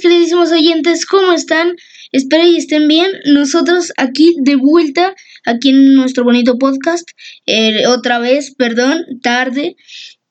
[0.00, 1.76] queridísimos oyentes, ¿cómo están?
[2.12, 3.10] Espero y estén bien.
[3.26, 7.08] Nosotros aquí de vuelta, aquí en nuestro bonito podcast.
[7.46, 9.76] Eh, otra vez, perdón, tarde.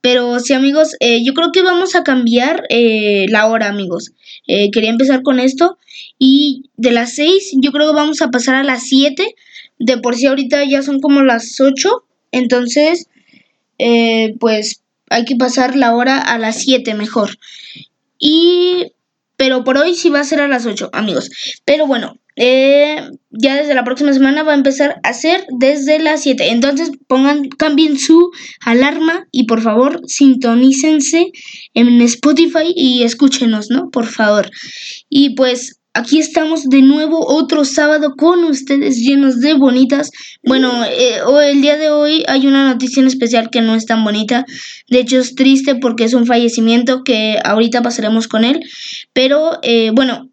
[0.01, 4.11] Pero sí, amigos, eh, yo creo que vamos a cambiar eh, la hora, amigos.
[4.45, 5.77] quería empezar con esto.
[6.17, 9.35] Y de las 6, yo creo que vamos a pasar a las 7.
[9.79, 12.05] De por sí ahorita ya son como las 8.
[12.31, 13.07] Entonces,
[14.39, 17.37] pues hay que pasar la hora a las 7 mejor.
[18.19, 18.93] Y
[19.43, 21.29] pero por hoy sí va a ser a las 8, amigos.
[21.65, 22.95] Pero bueno, eh,
[23.29, 26.47] ya desde la próxima semana va a empezar a ser desde las 7.
[26.47, 28.31] Entonces pongan, cambien su
[28.65, 31.33] alarma y por favor sintonícense
[31.73, 33.89] en Spotify y escúchenos, ¿no?
[33.89, 34.49] Por favor.
[35.09, 40.09] Y pues Aquí estamos de nuevo otro sábado con ustedes llenos de bonitas.
[40.41, 44.03] Bueno, eh, el día de hoy hay una noticia en especial que no es tan
[44.03, 44.43] bonita.
[44.89, 48.61] De hecho es triste porque es un fallecimiento que ahorita pasaremos con él.
[49.13, 50.31] Pero eh, bueno,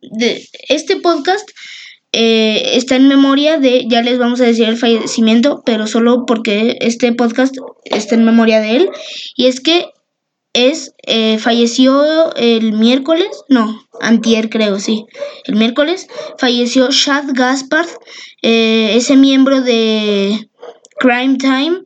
[0.71, 1.51] este podcast
[2.13, 6.79] eh, está en memoria de, ya les vamos a decir el fallecimiento, pero solo porque
[6.81, 8.91] este podcast está en memoria de él.
[9.37, 9.91] Y es que
[10.53, 15.07] es, eh, falleció el miércoles, no, antier creo, sí,
[15.45, 17.89] el miércoles, falleció Chad Gaspard,
[18.43, 20.49] eh, ese miembro de
[20.99, 21.83] Crime Time,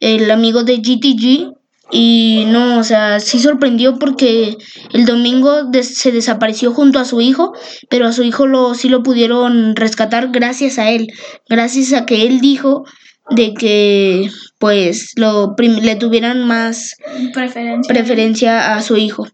[0.00, 1.52] el amigo de GTG,
[1.90, 4.56] y no, o sea, sí sorprendió porque
[4.92, 7.52] el domingo se desapareció junto a su hijo,
[7.88, 11.06] pero a su hijo lo, sí lo pudieron rescatar gracias a él,
[11.48, 12.84] gracias a que él dijo
[13.30, 16.96] de que pues lo le tuvieran más
[17.34, 17.92] preferencia.
[17.92, 19.26] preferencia a su hijo.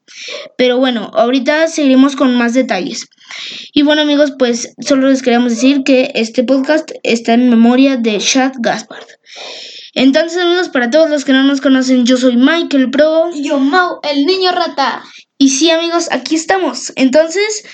[0.56, 3.08] Pero bueno, ahorita seguiremos con más detalles.
[3.72, 8.18] Y bueno amigos, pues solo les queríamos decir que este podcast está en memoria de
[8.18, 9.06] Chad Gaspard.
[9.94, 13.30] Entonces amigos, para todos los que no nos conocen, yo soy Michael Pro.
[13.34, 15.02] Y yo Mau, el niño rata.
[15.36, 16.92] Y sí amigos, aquí estamos.
[16.96, 17.64] Entonces,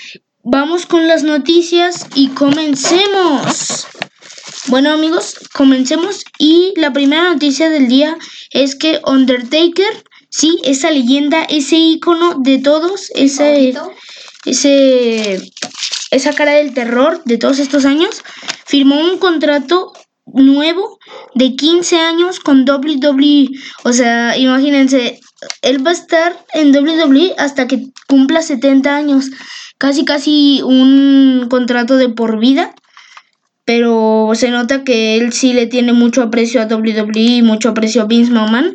[0.43, 3.87] vamos con las noticias y comencemos.
[4.69, 8.19] Bueno amigos, comencemos y la primera noticia del día
[8.51, 13.73] es que Undertaker, sí, esa leyenda, ese icono de todos, ese,
[14.45, 15.41] ese,
[16.11, 18.23] esa cara del terror de todos estos años,
[18.67, 19.95] firmó un contrato
[20.27, 20.99] nuevo
[21.35, 23.49] de 15 años con WWE.
[23.85, 25.19] O sea, imagínense,
[25.63, 29.31] él va a estar en WWE hasta que cumpla 70 años.
[29.79, 32.75] Casi, casi un contrato de por vida
[33.69, 38.01] pero se nota que él sí le tiene mucho aprecio a WWE y mucho aprecio
[38.01, 38.75] a Vince McMahon,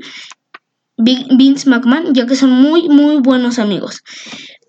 [0.98, 4.04] Vince McMahon, ya que son muy, muy buenos amigos.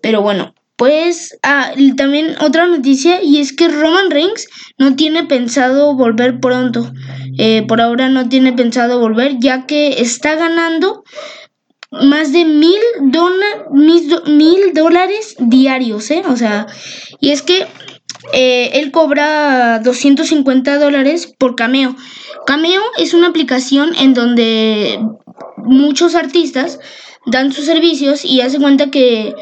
[0.01, 4.47] Pero bueno, pues ah, también otra noticia y es que Roman Reigns
[4.79, 6.91] no tiene pensado volver pronto.
[7.37, 11.03] Eh, por ahora no tiene pensado volver ya que está ganando
[11.91, 12.81] más de mil,
[14.25, 16.23] mil dólares diarios, ¿eh?
[16.27, 16.65] O sea,
[17.19, 17.67] y es que
[18.33, 21.95] eh, él cobra 250 dólares por Cameo.
[22.45, 24.99] Cameo es una aplicación en donde
[25.57, 26.79] muchos artistas
[27.25, 29.35] dan sus servicios y hace cuenta que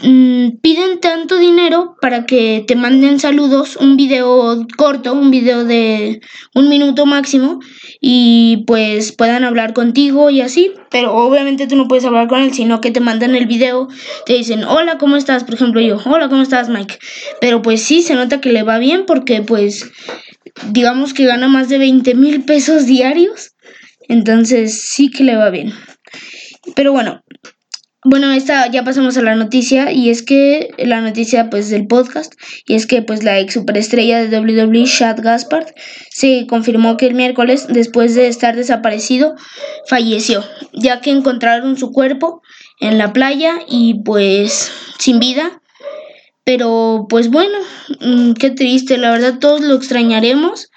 [0.00, 6.20] Mm, piden tanto dinero para que te manden saludos, un video corto, un video de
[6.54, 7.60] un minuto máximo
[8.04, 12.52] y pues puedan hablar contigo y así, pero obviamente tú no puedes hablar con él,
[12.52, 13.88] sino que te mandan el video,
[14.26, 15.44] te dicen, hola, ¿cómo estás?
[15.44, 16.98] Por ejemplo yo, hola, ¿cómo estás Mike?
[17.40, 19.88] Pero pues sí, se nota que le va bien porque pues
[20.70, 23.52] digamos que gana más de 20 mil pesos diarios,
[24.08, 25.72] entonces sí que le va bien.
[26.74, 27.22] Pero bueno,
[28.04, 32.34] bueno, esta ya pasamos a la noticia y es que la noticia pues del podcast
[32.66, 35.68] y es que pues la ex superestrella de WWE Chad Gaspard
[36.10, 39.36] se confirmó que el miércoles después de estar desaparecido
[39.86, 42.42] falleció, ya que encontraron su cuerpo
[42.80, 45.60] en la playa y pues sin vida.
[46.44, 47.56] Pero pues bueno,
[48.00, 50.70] mm, qué triste, la verdad todos lo extrañaremos.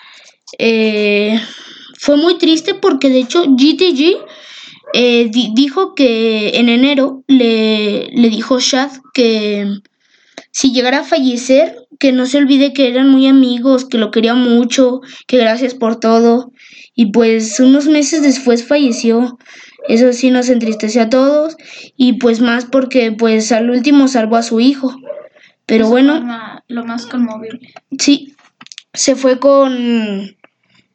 [0.59, 1.41] Eh,
[1.97, 4.19] fue muy triste porque de hecho GTG
[4.97, 9.67] eh, dijo que en enero le, le dijo Shad que
[10.51, 14.35] si llegara a fallecer, que no se olvide que eran muy amigos, que lo quería
[14.35, 16.53] mucho, que gracias por todo.
[16.93, 19.37] Y pues unos meses después falleció.
[19.89, 21.57] Eso sí nos entristeció a todos
[21.97, 24.95] y pues más porque pues al último salvó a su hijo.
[25.65, 26.23] Pero bueno,
[26.69, 27.73] lo más conmovible.
[27.99, 28.33] Sí,
[28.93, 30.37] se fue con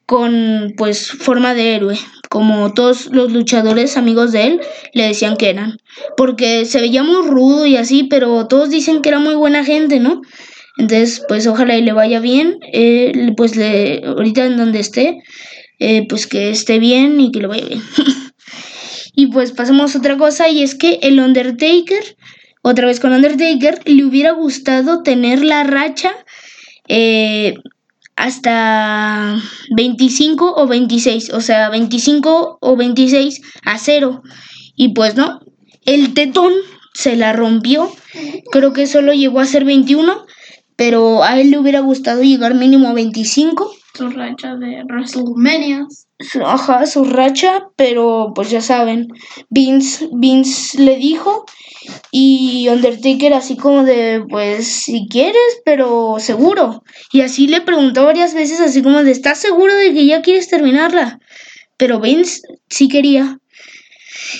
[0.07, 1.99] con pues forma de héroe,
[2.31, 4.61] como todos los luchadores amigos de él
[4.95, 5.77] le decían que eran,
[6.17, 10.01] porque se veía muy rudo y así, pero todos dicen que era muy buena gente,
[10.01, 10.23] ¿no?
[10.79, 15.19] Entonces, pues ojalá y le vaya bien, eh, pues le, ahorita en donde esté,
[15.79, 17.83] eh, pues que esté bien y que le vaya bien.
[19.15, 22.17] y pues pasamos a otra cosa y es que el Undertaker
[22.63, 26.13] otra vez con Undertaker, le hubiera gustado tener la racha
[26.89, 27.55] eh,
[28.21, 29.41] hasta
[29.75, 34.23] 25 o 26, o sea, 25 o 26 a cero.
[34.77, 35.41] Y pues no,
[35.87, 36.53] el tetón
[36.93, 37.91] se la rompió.
[38.53, 40.27] Creo que solo llegó a ser 21,
[40.77, 43.73] pero a él le hubiera gustado llegar mínimo a 25.
[43.95, 45.87] Su racha de WrestleMania.
[46.45, 49.09] Ajá, su racha, pero pues ya saben,
[49.49, 51.47] Vince, Vince le dijo
[52.11, 56.83] y Undertaker así como de, pues si quieres, pero seguro.
[57.13, 60.49] Y así le preguntó varias veces así como de, ¿estás seguro de que ya quieres
[60.49, 61.19] terminarla?
[61.77, 63.39] Pero Vince sí quería.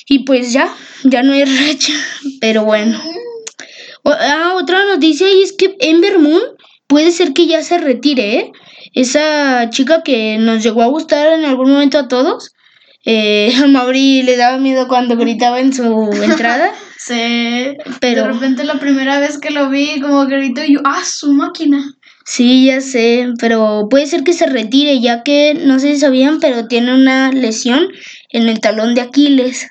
[0.07, 1.95] Y pues ya, ya no hay racha,
[2.41, 3.01] pero bueno.
[4.03, 6.43] O- ah, otra noticia y es que Ember Moon
[6.87, 8.53] puede ser que ya se retire, ¿eh?
[8.95, 12.53] Esa chica que nos llegó a gustar en algún momento a todos.
[13.05, 16.73] Eh, a Mauri le daba miedo cuando gritaba en su entrada,
[18.01, 21.33] Pero De repente la primera vez que lo vi, como grito y yo, ¡ah, su
[21.33, 21.97] máquina!
[22.31, 26.39] sí, ya sé, pero puede ser que se retire ya que no sé si sabían,
[26.39, 27.89] pero tiene una lesión
[28.29, 29.67] en el talón de Aquiles.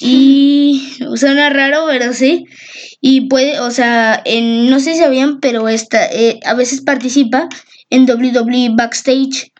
[0.00, 2.44] Y suena raro, pero sí.
[3.00, 7.48] Y puede, o sea, en, no sé si sabían, pero esta, eh, a veces participa
[7.90, 9.52] en WWE Backstage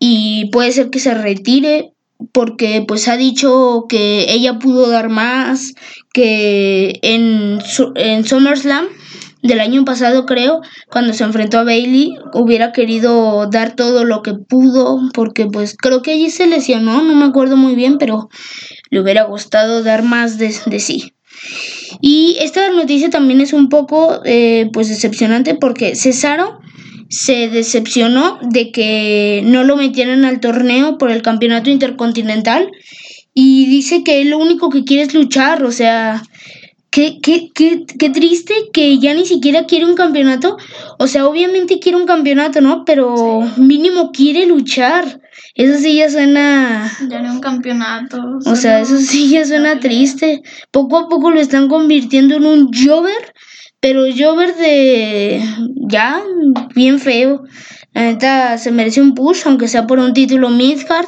[0.00, 1.93] y puede ser que se retire
[2.32, 5.74] porque pues ha dicho que ella pudo dar más
[6.12, 7.58] que en,
[7.96, 8.86] en SummerSlam
[9.42, 14.32] del año pasado creo cuando se enfrentó a Bailey hubiera querido dar todo lo que
[14.32, 18.30] pudo porque pues creo que allí se lesionó no me acuerdo muy bien pero
[18.90, 21.12] le hubiera gustado dar más de, de sí.
[22.00, 26.60] Y esta noticia también es un poco eh, pues decepcionante porque Cesaro
[27.14, 32.70] se decepcionó de que no lo metieran al torneo por el campeonato intercontinental
[33.32, 36.22] y dice que él lo único que quiere es luchar, o sea,
[36.90, 40.56] qué, qué, qué, qué triste que ya ni siquiera quiere un campeonato,
[40.98, 42.84] o sea, obviamente quiere un campeonato, ¿no?
[42.84, 45.20] Pero mínimo quiere luchar,
[45.54, 46.90] eso sí ya suena...
[47.08, 48.40] Ya no un campeonato.
[48.44, 50.42] O sea, eso sí ya suena triste.
[50.72, 53.32] Poco a poco lo están convirtiendo en un Jover,
[53.84, 55.42] pero Jover de
[55.76, 56.22] ya
[56.74, 57.44] bien feo.
[57.92, 61.06] La neta se merece un push, aunque sea por un título Midcard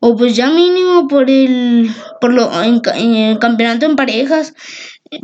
[0.00, 2.80] o pues ya mínimo por el por lo en
[3.14, 4.54] el campeonato en parejas.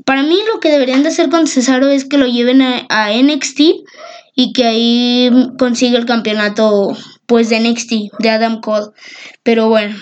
[0.05, 3.11] Para mí lo que deberían de hacer con Cesaro es que lo lleven a, a
[3.11, 3.61] NXT
[4.35, 6.95] y que ahí consiga el campeonato
[7.25, 8.89] pues de NXT de Adam Cole.
[9.43, 9.97] Pero bueno,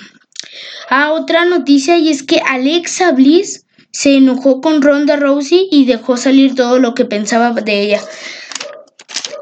[0.88, 6.16] Ah, otra noticia y es que Alexa Bliss se enojó con Ronda Rousey y dejó
[6.16, 8.00] salir todo lo que pensaba de ella.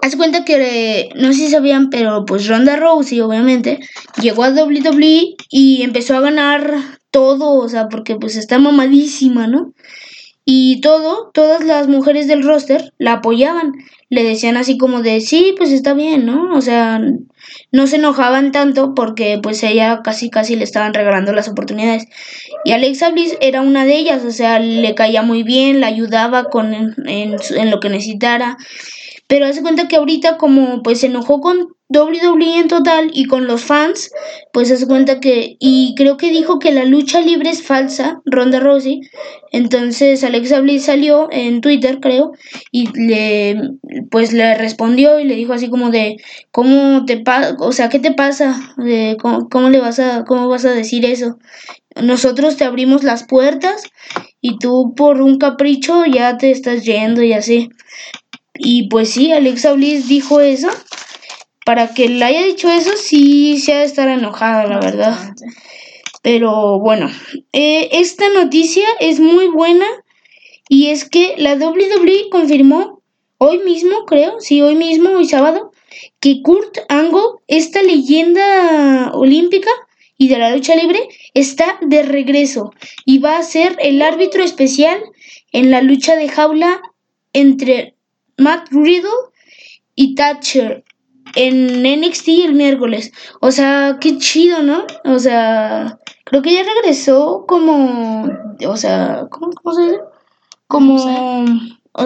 [0.03, 3.81] Haz cuenta que, no sé si sabían, pero pues Ronda Rousey obviamente
[4.21, 6.75] llegó a WWE y empezó a ganar
[7.11, 9.73] todo, o sea, porque pues está mamadísima, ¿no?
[10.45, 13.73] Y todo, todas las mujeres del roster la apoyaban.
[14.11, 16.55] Le decían así como de, sí, pues está bien, ¿no?
[16.57, 16.99] O sea,
[17.73, 22.07] no se enojaban tanto porque pues ella casi casi le estaban regalando las oportunidades.
[22.65, 26.45] Y Alexa Bliss era una de ellas, o sea, le caía muy bien, la ayudaba
[26.45, 28.57] con en, su- en lo que necesitara.
[29.27, 33.47] Pero hace cuenta que ahorita como pues se enojó con WWE en total y con
[33.47, 34.11] los fans,
[34.53, 38.61] pues hace cuenta que y creo que dijo que la lucha libre es falsa, Ronda
[38.61, 39.01] Rousey.
[39.53, 42.33] Entonces Alexa Bliss salió en Twitter, creo,
[42.71, 43.71] y le
[44.11, 46.17] pues le respondió y le dijo así como de
[46.51, 48.75] cómo te pasa, o sea, ¿qué te pasa?
[48.77, 51.39] De cómo, cómo le vas a cómo vas a decir eso?
[51.97, 53.85] Nosotros te abrimos las puertas
[54.43, 57.71] y tú por un capricho ya te estás yendo y así.
[58.59, 60.69] Y pues sí, Alexa Bliss dijo eso.
[61.69, 65.35] Para que le haya dicho eso, sí se ha de estar enojada, la verdad.
[66.23, 67.11] Pero bueno,
[67.53, 69.85] eh, esta noticia es muy buena
[70.71, 73.03] y es que la WWE confirmó
[73.37, 75.73] hoy mismo, creo, sí, hoy mismo, hoy sábado,
[76.21, 79.71] que Kurt Angle, esta leyenda olímpica
[80.17, 82.73] y de la lucha libre, está de regreso
[83.05, 85.03] y va a ser el árbitro especial
[85.53, 86.81] en la lucha de jaula
[87.35, 87.95] entre
[88.39, 89.11] Matt Riddle
[89.95, 90.83] y Thatcher
[91.35, 93.13] en NXT el miércoles.
[93.41, 94.85] O sea, qué chido, ¿no?
[95.05, 98.29] O sea, creo que ya regresó como,
[98.67, 99.99] o sea, ¿cómo, cómo se dice?
[100.67, 101.45] Como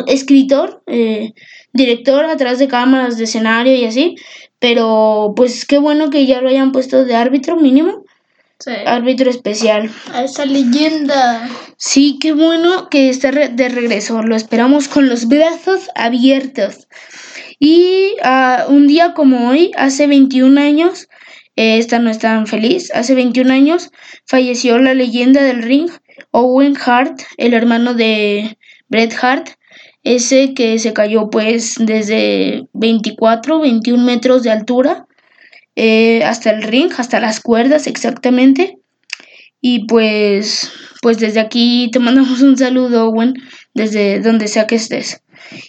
[0.06, 1.32] escritor, eh,
[1.72, 4.14] director atrás de cámaras, de escenario y así.
[4.58, 8.04] Pero pues qué bueno que ya lo hayan puesto de árbitro mínimo,
[8.60, 8.70] Sí.
[8.86, 9.90] árbitro especial.
[10.14, 11.48] A esa leyenda.
[11.76, 14.22] Sí, qué bueno que esté re- de regreso.
[14.22, 16.86] Lo esperamos con los brazos abiertos.
[17.64, 21.08] Y ah, un día como hoy, hace 21 años,
[21.54, 23.92] eh, esta no es tan feliz, hace 21 años
[24.26, 25.88] falleció la leyenda del ring,
[26.32, 29.50] Owen Hart, el hermano de Bret Hart,
[30.02, 35.06] ese que se cayó pues desde 24, 21 metros de altura
[35.76, 38.78] eh, hasta el ring, hasta las cuerdas exactamente.
[39.60, 43.34] Y pues, pues desde aquí te mandamos un saludo, Owen,
[43.72, 45.22] desde donde sea que estés.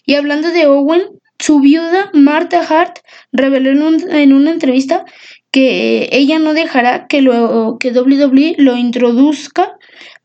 [0.07, 1.03] Y hablando de Owen,
[1.39, 2.99] su viuda, Martha Hart,
[3.31, 5.05] reveló en, una entrevista
[5.51, 9.77] que ella no dejará que, lo, que WWE lo introduzca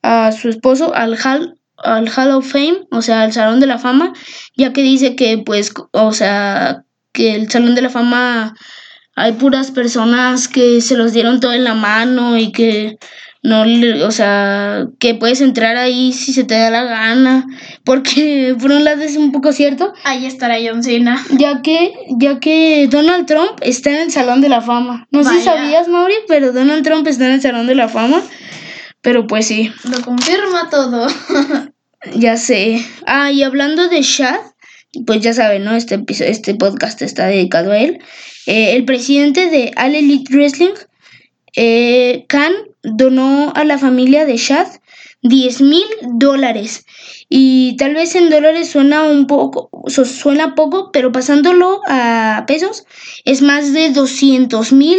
[0.02, 3.78] a su esposo al Hall, al Hall of Fame, o sea, al Salón de la
[3.78, 4.12] Fama,
[4.56, 8.54] ya que dice que, pues, o sea, que el Salón de la Fama
[9.16, 12.98] hay puras personas que se los dieron todo en la mano y que
[13.48, 17.46] no, o sea, que puedes entrar ahí si se te da la gana,
[17.84, 19.92] porque por un lado es un poco cierto.
[20.04, 21.24] Ahí estará John Cena.
[21.30, 25.08] Ya que, ya que Donald Trump está en el Salón de la Fama.
[25.10, 28.22] No sé si sabías, Mauri, pero Donald Trump está en el Salón de la Fama.
[29.00, 29.72] Pero pues sí.
[29.90, 31.06] Lo confirma todo.
[32.14, 32.84] ya sé.
[33.06, 34.40] Ah, y hablando de Shad,
[35.06, 35.74] pues ya saben, ¿no?
[35.74, 38.00] Este, este podcast está dedicado a él.
[38.46, 40.74] Eh, el presidente de All Elite Wrestling,
[41.54, 44.68] eh, Khan, donó a la familia de Shad
[45.22, 46.84] 10 mil dólares.
[47.28, 52.84] Y tal vez en dólares suena un poco, suena poco, pero pasándolo a pesos
[53.24, 54.98] es más de 200 mil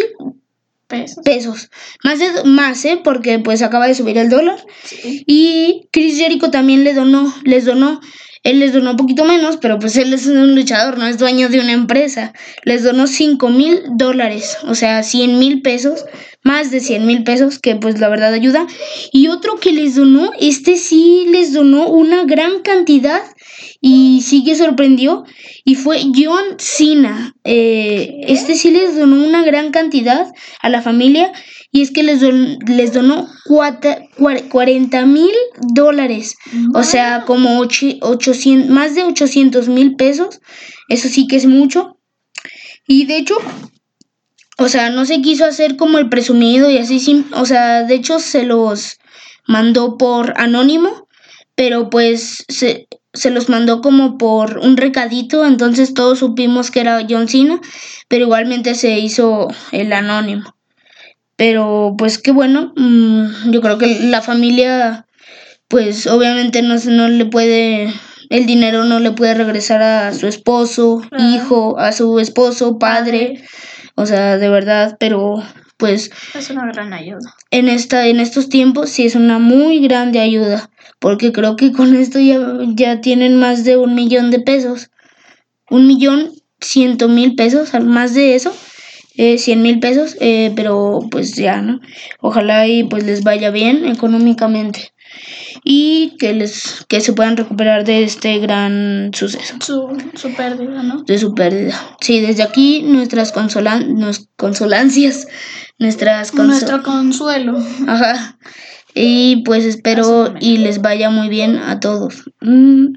[0.87, 1.23] pesos.
[1.23, 1.69] pesos.
[2.03, 2.99] Más de más, ¿eh?
[3.03, 4.63] Porque pues acaba de subir el dólar.
[5.03, 8.01] Y Chris Jericho también le donó, les donó
[8.43, 11.49] él les donó un poquito menos, pero pues él es un luchador, no es dueño
[11.49, 12.33] de una empresa.
[12.63, 16.05] Les donó 5 mil dólares, o sea, 100 mil pesos,
[16.43, 18.65] más de 100 mil pesos, que pues la verdad ayuda.
[19.11, 23.21] Y otro que les donó, este sí les donó una gran cantidad
[23.81, 25.25] y sí que sorprendió,
[25.65, 27.35] y fue John Cena.
[27.43, 30.27] Eh, este sí les donó una gran cantidad
[30.61, 31.31] a la familia
[31.71, 35.31] y es que les, les donó 40 mil
[35.73, 36.35] dólares,
[36.73, 40.41] o sea, como 800, más de 800 mil pesos,
[40.87, 41.97] eso sí que es mucho.
[42.87, 43.37] Y de hecho,
[44.57, 48.19] o sea, no se quiso hacer como el presumido y así, o sea, de hecho
[48.19, 48.97] se los
[49.47, 51.07] mandó por anónimo,
[51.53, 57.05] pero pues se, se los mandó como por un recadito, entonces todos supimos que era
[57.07, 57.61] John Cena,
[58.07, 60.55] pero igualmente se hizo el anónimo.
[61.39, 65.05] Pero pues qué bueno, mm, yo creo que la familia,
[65.69, 67.93] pues obviamente no, no le puede,
[68.29, 73.41] el dinero no le puede regresar a su esposo, hijo, a su esposo, padre,
[73.95, 75.41] o sea, de verdad, pero
[75.77, 77.33] pues es una gran ayuda.
[77.51, 80.69] En esta en estos tiempos sí es una muy grande ayuda,
[80.99, 82.37] porque creo que con esto ya,
[82.75, 84.91] ya tienen más de un millón de pesos.
[85.69, 88.53] Un millón ciento mil pesos, más de eso
[89.21, 91.81] eh, 100 mil pesos, eh, pero pues ya, ¿no?
[92.21, 94.93] Ojalá y pues les vaya bien económicamente
[95.65, 99.55] y que les que se puedan recuperar de este gran suceso.
[99.59, 101.03] Su, su pérdida, ¿no?
[101.03, 101.75] De su pérdida.
[101.99, 105.27] Sí, desde aquí nuestras consolan nos, consolancias,
[105.79, 107.57] nuestras Nuestro consuelo.
[107.87, 108.37] Ajá.
[108.95, 112.23] Y pues espero y les vaya muy bien a todos.
[112.41, 112.93] Mm,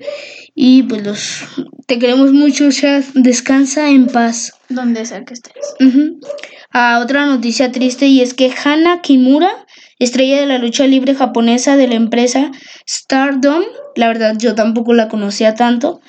[0.55, 1.45] y pues los
[1.87, 3.05] te queremos mucho, Shad.
[3.15, 4.53] Descansa en paz.
[4.69, 5.75] Donde sea que estés.
[6.73, 9.51] Ah, otra noticia triste y es que Hana Kimura,
[9.99, 12.51] estrella de la lucha libre japonesa de la empresa
[12.89, 13.63] Stardom,
[13.95, 16.01] la verdad yo tampoco la conocía tanto,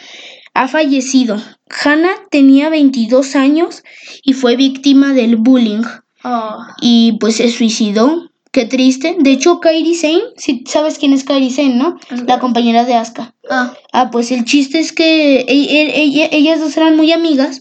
[0.53, 1.41] ha fallecido.
[1.83, 3.83] Hana tenía 22 años
[4.23, 5.83] y fue víctima del bullying.
[6.23, 6.59] Oh.
[6.79, 9.15] Y pues se suicidó Qué triste.
[9.19, 11.97] De hecho, Kairi Sane, si sabes quién es Kairi Sane, ¿no?
[12.27, 13.33] La compañera de Asuka.
[13.49, 13.73] Ah.
[13.91, 17.59] Ah, pues el chiste es que e, e, ellas dos eran muy amigas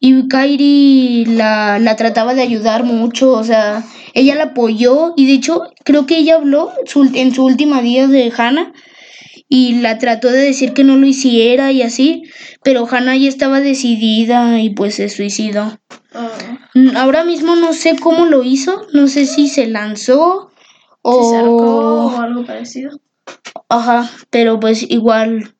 [0.00, 5.34] y Kairi la, la trataba de ayudar mucho, o sea, ella la apoyó y de
[5.34, 6.72] hecho creo que ella habló
[7.14, 8.72] en su última día de Hannah
[9.52, 12.22] y la trató de decir que no lo hiciera y así,
[12.62, 15.80] pero Hannah ya estaba decidida y pues se suicidó.
[16.74, 20.52] Mm, ahora mismo no sé cómo lo hizo, no sé si se lanzó
[21.02, 21.30] o...
[21.30, 23.00] se o algo parecido.
[23.68, 25.56] Ajá, pero pues igual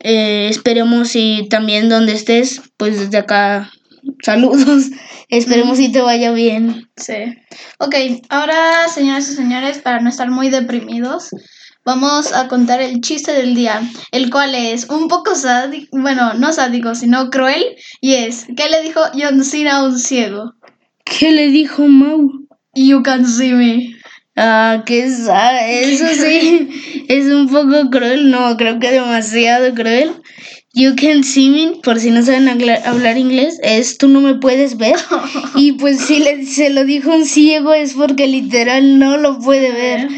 [0.00, 3.70] eh, esperemos y también donde estés, pues desde acá
[4.22, 4.90] saludos,
[5.30, 6.90] esperemos y te vaya bien.
[6.98, 7.14] Sí.
[7.78, 7.94] Ok,
[8.28, 11.30] ahora señoras y señores, para no estar muy deprimidos,
[11.84, 16.52] vamos a contar el chiste del día, el cual es un poco sádico, bueno, no
[16.52, 20.54] sádico, sino cruel, y es, ¿qué le dijo John Cena a un ciego?
[21.04, 22.30] ¿Qué le dijo Mau?
[22.74, 23.94] You can see me.
[24.36, 30.12] Ah, qué eso sí, es un poco cruel, no, creo que demasiado cruel.
[30.76, 34.76] You can see me, por si no saben hablar inglés, es tú no me puedes
[34.76, 34.96] ver.
[35.54, 39.70] y pues si le, se lo dijo un ciego es porque literal no lo puede
[39.70, 40.08] ver.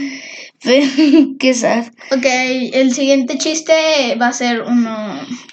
[1.39, 1.87] Qué sad.
[2.11, 2.25] Ok,
[2.73, 3.73] el siguiente chiste
[4.21, 4.91] va a ser uno.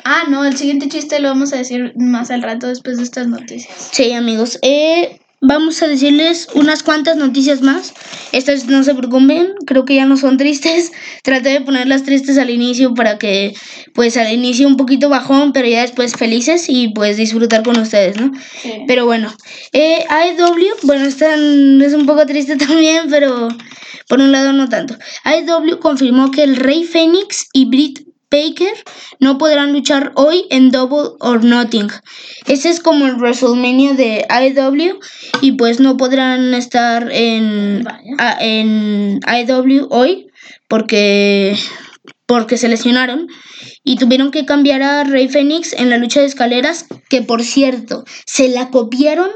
[0.03, 3.27] Ah, no, el siguiente chiste lo vamos a decir más al rato después de estas
[3.27, 3.89] noticias.
[3.91, 4.60] Sí, amigos.
[4.62, 7.94] Eh, vamos a decirles unas cuantas noticias más.
[8.32, 10.92] Estas no se preocupen, creo que ya no son tristes.
[11.22, 13.54] Traté de ponerlas tristes al inicio para que,
[13.94, 18.20] pues al inicio un poquito bajón, pero ya después felices y pues disfrutar con ustedes,
[18.20, 18.32] ¿no?
[18.62, 18.72] Sí.
[18.88, 19.34] Pero bueno,
[19.74, 23.50] eh, AEW, bueno, esta es un poco triste también, pero
[24.08, 24.96] por un lado no tanto.
[25.26, 28.74] AEW confirmó que el Rey Fénix y Britt Baker
[29.20, 31.88] no podrán luchar hoy en Double or Nothing.
[32.48, 35.00] Ese es como el WrestleMania de AEW
[35.42, 37.84] y pues no podrán estar en,
[38.18, 40.28] a- en AEW hoy
[40.68, 41.56] porque
[42.25, 43.28] porque se lesionaron
[43.84, 48.06] y tuvieron que cambiar a Rey Fénix en la lucha de escaleras, que por cierto,
[48.25, 49.30] se la copiaron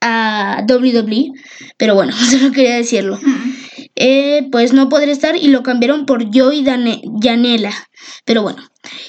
[0.00, 1.30] a WWE,
[1.78, 3.18] pero bueno, solo quería decirlo.
[3.94, 7.72] Eh, pues no podrá estar y lo cambiaron por Joey Janela,
[8.24, 8.62] pero bueno.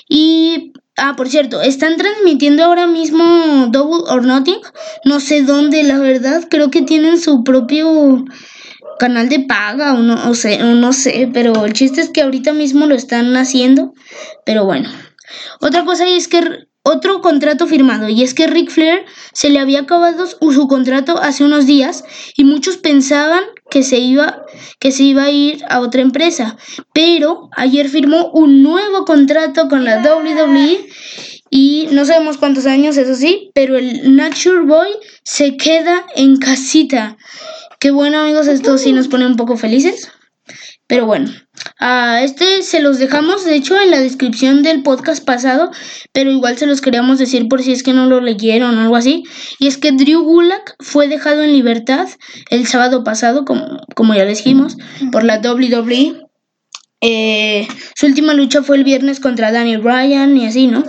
[0.09, 4.59] Y, ah, por cierto, están transmitiendo ahora mismo Double or Nothing,
[5.05, 8.25] no sé dónde, la verdad, creo que tienen su propio
[8.99, 12.21] canal de paga o no, o sé, o no sé, pero el chiste es que
[12.21, 13.93] ahorita mismo lo están haciendo,
[14.45, 14.89] pero bueno.
[15.61, 19.81] Otra cosa es que otro contrato firmado y es que Ric Flair se le había
[19.81, 22.03] acabado su contrato hace unos días
[22.35, 24.45] y muchos pensaban que se iba
[24.79, 26.57] que se iba a ir a otra empresa,
[26.93, 30.89] pero ayer firmó un nuevo contrato con la WWE
[31.49, 34.89] y no sabemos cuántos años, eso sí, pero el Nature Boy
[35.23, 37.15] se queda en casita.
[37.79, 40.11] Qué bueno, amigos, esto sí nos pone un poco felices.
[40.87, 41.31] Pero bueno,
[41.79, 45.71] a este se los dejamos, de hecho, en la descripción del podcast pasado,
[46.11, 48.95] pero igual se los queríamos decir por si es que no lo leyeron o algo
[48.95, 49.23] así.
[49.59, 52.07] Y es que Drew Gulak fue dejado en libertad
[52.49, 54.77] el sábado pasado, como, como ya les dijimos,
[55.11, 56.21] por la WWE.
[57.05, 60.83] Eh, su última lucha fue el viernes contra Daniel Bryan y así, ¿no?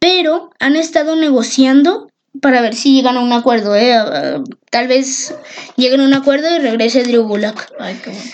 [0.00, 2.08] Pero han estado negociando
[2.42, 3.94] para ver si llegan a un acuerdo, ¿eh?
[3.94, 5.34] Ah, Tal vez
[5.76, 7.72] lleguen a un acuerdo y regrese Drew Gulak.
[7.80, 8.30] Ay, qué bueno.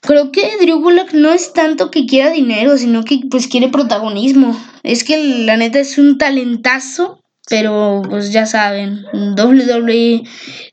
[0.00, 4.58] Creo que Drew Gulak no es tanto que quiera dinero, sino que pues quiere protagonismo.
[4.82, 10.22] Es que la neta es un talentazo, pero pues ya saben, WWE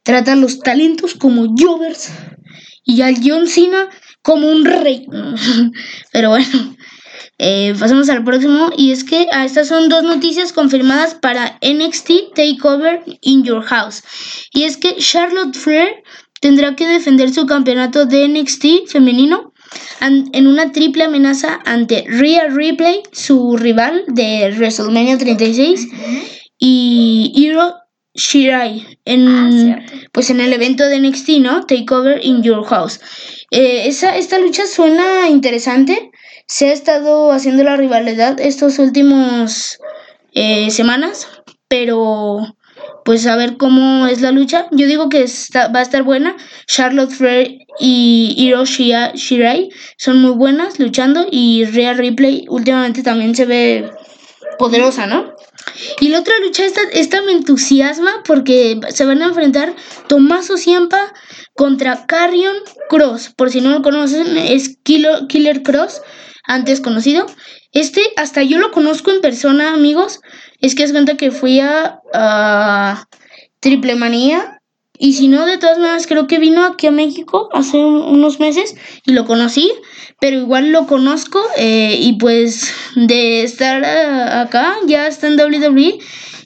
[0.04, 2.12] trata a los talentos como jovers
[2.86, 3.90] y al John Cena
[4.22, 5.06] como un rey.
[6.12, 6.76] Pero bueno,
[7.38, 12.34] eh, pasamos al próximo y es que ah, estas son dos noticias confirmadas para NXT
[12.34, 14.04] Takeover in Your House.
[14.52, 16.04] Y es que Charlotte Flair
[16.42, 19.54] tendrá que defender su campeonato de NXT femenino
[20.02, 25.88] en una triple amenaza ante Rhea Ripley, su rival de WrestleMania 36,
[26.60, 27.76] y Hiro
[28.14, 31.66] Shirai en, Ah, pues en el evento de NXT, ¿no?
[31.66, 33.00] Takeover in Your House.
[33.52, 36.12] Eh, esa, esta lucha suena interesante.
[36.48, 39.78] Se ha estado haciendo la rivalidad estos últimos
[40.34, 41.28] eh, semanas,
[41.68, 42.58] pero
[43.08, 44.68] pues a ver cómo es la lucha.
[44.72, 46.36] Yo digo que va a estar buena.
[46.66, 53.34] Charlotte Flair y Hiro Shia- Shirai son muy buenas luchando y Rhea Ripley últimamente también
[53.34, 53.90] se ve
[54.60, 55.34] poderosa, ¿no?
[56.02, 59.74] Y la otra lucha, esta, esta me entusiasma porque se van a enfrentar
[60.10, 61.14] Tommaso Ciampa
[61.56, 62.58] contra Carrion
[62.90, 63.32] Cross.
[63.38, 66.02] Por si no lo conocen, es Killer Cross,
[66.44, 67.26] antes conocido.
[67.74, 70.20] Este, hasta yo lo conozco en persona, amigos.
[70.62, 72.00] Es que es cuenta que fui a,
[73.60, 74.62] Triple Manía.
[75.00, 78.40] Y si no, de todas maneras, creo que vino aquí a México hace un- unos
[78.40, 78.76] meses
[79.06, 79.72] y lo conocí,
[80.20, 86.00] pero igual lo conozco eh, y pues de estar ah, acá ya está en WWE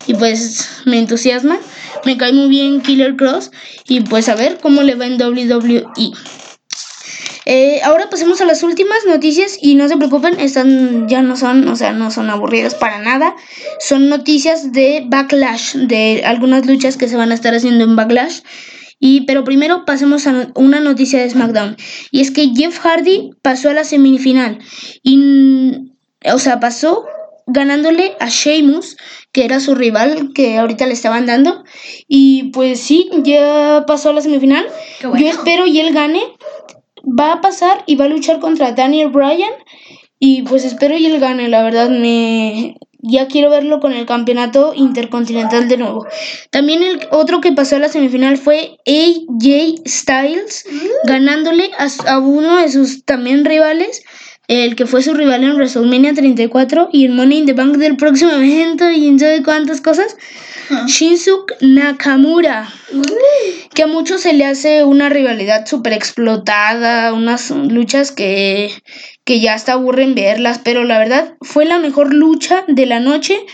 [0.06, 1.60] y pues me entusiasma,
[2.04, 3.52] me cae muy bien Killer Cross
[3.88, 5.86] y pues a ver cómo le va en WWE.
[7.54, 11.68] Eh, ahora pasemos a las últimas noticias y no se preocupen, están ya no son,
[11.68, 13.36] o sea, no son aburridas para nada.
[13.82, 18.40] Son noticias de Backlash, de algunas luchas que se van a estar haciendo en Backlash.
[19.00, 21.76] Y pero primero pasemos a no- una noticia de SmackDown
[22.12, 24.60] y es que Jeff Hardy pasó a la semifinal
[25.04, 25.92] y
[26.32, 27.04] o sea, pasó
[27.48, 28.96] ganándole a Sheamus,
[29.34, 31.64] que era su rival que ahorita le estaban dando
[32.08, 34.66] y pues sí, ya pasó a la semifinal.
[35.02, 35.18] Bueno.
[35.20, 36.22] Yo espero y él gane
[37.04, 39.54] va a pasar y va a luchar contra Daniel Bryan.
[40.20, 44.74] Y pues espero y él gane, la verdad me ya quiero verlo con el campeonato
[44.76, 46.06] intercontinental de nuevo.
[46.52, 50.66] También el otro que pasó a la semifinal fue AJ Styles,
[51.06, 54.04] ganándole a, a uno de sus también rivales,
[54.48, 57.98] el que fue su rival en WrestleMania 34 y el Money in the Bank del
[57.98, 60.16] próximo evento y en sabe cuántas cosas.
[60.88, 62.72] Shinsuke Nakamura.
[63.74, 68.72] Que a muchos se le hace una rivalidad súper explotada, unas luchas que,
[69.24, 73.46] que ya hasta aburren verlas, pero la verdad fue la mejor lucha de la noche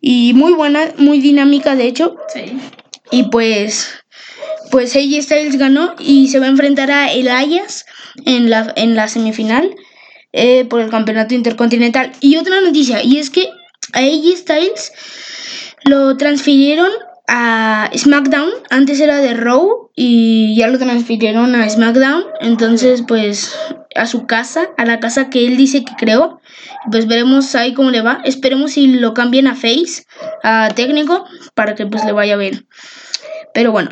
[0.00, 2.16] y muy buena, muy dinámica de hecho.
[2.32, 2.56] Sí.
[3.10, 3.90] Y pues,
[4.70, 7.84] pues AJ Styles ganó y se va a enfrentar a Elias
[8.24, 9.74] en la, en la semifinal
[10.32, 12.12] eh, por el campeonato intercontinental.
[12.20, 13.48] Y otra noticia, y es que
[13.92, 14.92] a AJ Styles
[15.90, 16.88] lo transfirieron
[17.26, 18.50] a SmackDown.
[18.70, 22.24] Antes era de Raw y ya lo transfirieron a SmackDown.
[22.40, 23.54] Entonces, pues
[23.94, 26.40] a su casa, a la casa que él dice que creó.
[26.90, 28.22] Pues veremos ahí cómo le va.
[28.24, 30.06] Esperemos si lo cambien a Face,
[30.42, 32.66] a técnico, para que pues le vaya bien.
[33.52, 33.90] Pero bueno,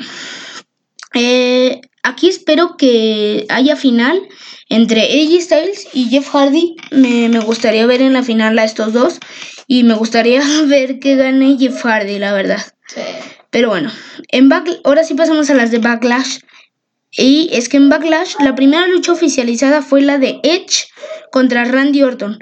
[1.15, 4.21] eh, aquí espero que haya final
[4.69, 6.77] entre AJ Styles y Jeff Hardy.
[6.91, 9.19] Me, me gustaría ver en la final a estos dos.
[9.67, 12.63] Y me gustaría ver que gane Jeff Hardy, la verdad.
[12.87, 13.01] Sí.
[13.51, 13.91] Pero bueno,
[14.29, 16.39] en Back- ahora sí pasamos a las de Backlash.
[17.19, 20.87] Y es que en Backlash la primera lucha oficializada fue la de Edge
[21.33, 22.39] contra Randy Orton.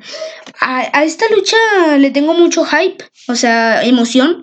[0.61, 1.57] A, a esta lucha
[1.99, 4.43] le tengo mucho hype, o sea, emoción,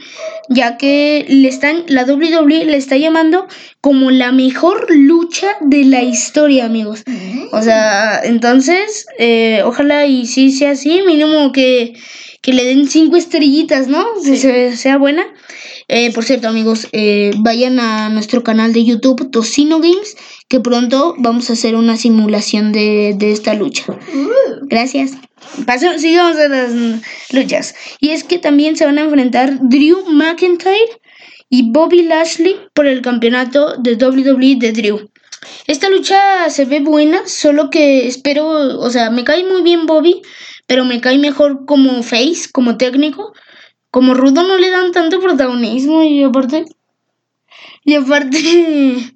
[0.49, 3.47] ya que le están, la WWE le está llamando
[3.79, 7.03] como la mejor lucha de la historia, amigos.
[7.51, 11.93] O sea, entonces, eh, ojalá y sí sea así, mínimo que,
[12.41, 14.03] que le den cinco estrellitas, ¿no?
[14.25, 15.25] Que se- sea buena.
[15.87, 20.15] Eh, por cierto, amigos, eh, vayan a nuestro canal de YouTube, Tocino Games,
[20.47, 23.85] que pronto vamos a hacer una simulación de, de esta lucha.
[24.63, 25.11] Gracias.
[25.65, 26.71] Paso- sigamos a las
[27.31, 27.75] luchas.
[27.99, 30.79] Y es que también se van a enfrentar Drew McIntyre
[31.49, 35.09] y Bobby Lashley por el campeonato de WWE de Drew.
[35.67, 40.21] Esta lucha se ve buena, solo que espero, o sea, me cae muy bien Bobby,
[40.67, 43.33] pero me cae mejor como face, como técnico.
[43.93, 46.65] Como Rudo no le dan tanto protagonismo y aparte...
[47.85, 48.39] Y aparte...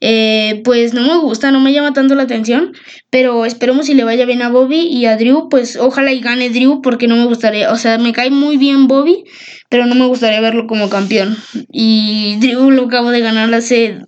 [0.00, 2.72] eh, pues no me gusta, no me llama tanto la atención,
[3.08, 6.50] pero esperemos si le vaya bien a Bobby y a Drew, pues ojalá y gane
[6.50, 9.22] Drew porque no me gustaría, o sea, me cae muy bien Bobby,
[9.68, 11.36] pero no me gustaría verlo como campeón.
[11.70, 13.98] Y Drew lo acabo de ganar hace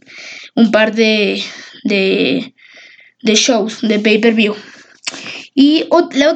[0.57, 1.41] un par de,
[1.85, 2.55] de,
[3.23, 4.57] de shows, de pay-per-view.
[5.55, 5.87] Y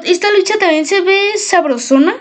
[0.05, 2.15] esta lucha también se ve sabrosona.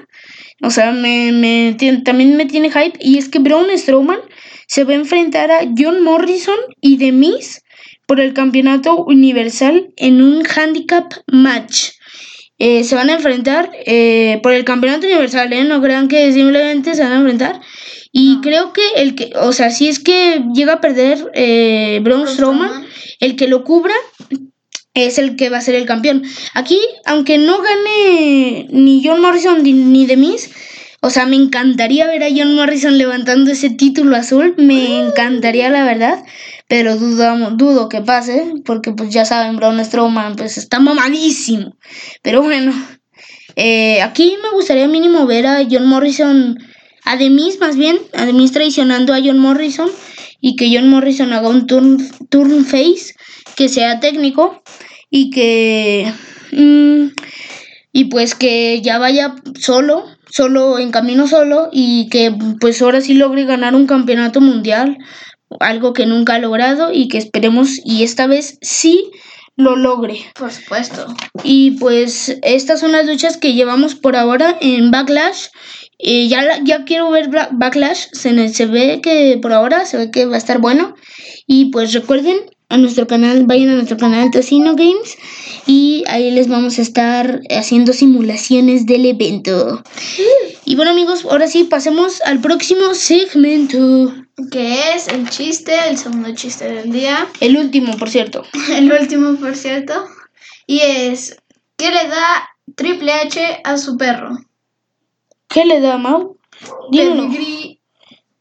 [0.61, 2.97] O sea, me, me también me tiene hype.
[2.99, 4.19] Y es que Braun Strowman
[4.67, 7.61] se va a enfrentar a John Morrison y The Miz
[8.07, 11.89] por el campeonato universal en un handicap match.
[12.57, 15.65] Eh, se van a enfrentar eh, por el campeonato universal, ¿eh?
[15.65, 17.59] No crean que simplemente se van a enfrentar.
[18.13, 18.41] Y No.
[18.41, 22.85] creo que el que, o sea, si es que llega a perder eh, Braun Strowman.
[23.19, 23.93] el que lo cubra
[24.95, 26.23] es el que va a ser el campeón.
[26.53, 30.49] Aquí, aunque no gane ni John Morrison ni, The Miz,
[31.01, 35.83] o sea, me encantaría ver a John Morrison levantando ese título azul, me encantaría la
[35.83, 36.23] verdad,
[36.67, 41.77] pero dudamos, dudo que pase, porque pues ya saben, Braun Strowman pues está mamadísimo.
[42.23, 42.73] Pero bueno,
[43.55, 46.57] eh, aquí me gustaría mínimo ver a John Morrison,
[47.03, 49.89] a The Miz más bien, a The Miz traicionando a John Morrison
[50.39, 51.97] y que John Morrison haga un turn,
[52.29, 53.13] turn face
[53.55, 54.61] que sea técnico
[55.17, 56.11] y que
[56.51, 57.07] mm,
[57.93, 63.13] y pues que ya vaya solo solo en camino solo y que pues ahora sí
[63.13, 64.97] logre ganar un campeonato mundial
[65.61, 69.11] algo que nunca ha logrado y que esperemos y esta vez sí
[69.55, 71.07] lo logre Por supuesto.
[71.43, 75.45] y pues estas son las luchas que llevamos por ahora en Backlash.
[75.97, 78.07] Eh, ya, la- ya quiero ver Backlash.
[78.11, 80.95] Se, se ve que por ahora se ve que va a estar bueno.
[81.47, 82.35] Y pues recuerden
[82.69, 85.17] a nuestro canal, vayan a nuestro canal Tocino Games.
[85.65, 89.83] Y ahí les vamos a estar haciendo simulaciones del evento.
[90.65, 94.13] Y bueno amigos, ahora sí pasemos al próximo segmento.
[94.51, 97.27] Que es el chiste, el segundo chiste del día.
[97.39, 98.43] El último, por cierto.
[98.69, 99.93] El último, por cierto.
[100.67, 101.37] Y es,
[101.77, 104.37] ¿qué le da Triple H a su perro?
[105.47, 106.37] ¿Qué le da, Mau?
[106.91, 107.79] Pedigrí.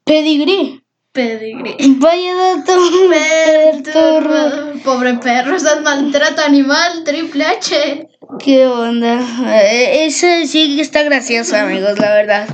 [0.04, 0.83] Pedigrí.
[1.14, 1.76] Pedigrí.
[2.00, 2.76] Vaya dato
[3.08, 4.82] perturbador.
[4.82, 8.08] Pobre perro, estás maltrato animal, Triple H.
[8.40, 9.20] ¿Qué onda?
[9.62, 12.48] Eh, Ese sí que está gracioso, amigos, la verdad.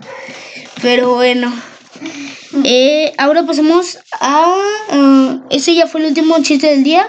[0.83, 1.51] Pero bueno.
[2.65, 4.55] Eh, ahora pasamos a...
[4.91, 7.09] ah, ese ya fue el último chiste del día.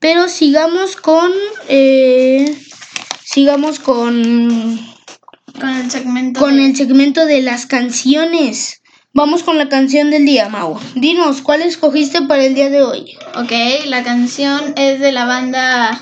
[0.00, 1.30] Pero sigamos con...
[1.68, 2.56] eh,
[3.24, 4.80] sigamos con...
[5.60, 6.40] Con el segmento.
[6.40, 8.77] Con de- el segmento de las canciones.
[9.18, 10.78] Vamos con la canción del día, Mau.
[10.94, 13.18] Dinos, ¿cuál escogiste para el día de hoy?
[13.34, 13.50] Ok,
[13.86, 16.00] la canción es de la banda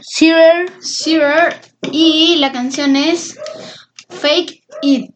[0.00, 1.54] Searer, Zero
[1.92, 3.36] y la canción es
[4.08, 5.14] Fake It.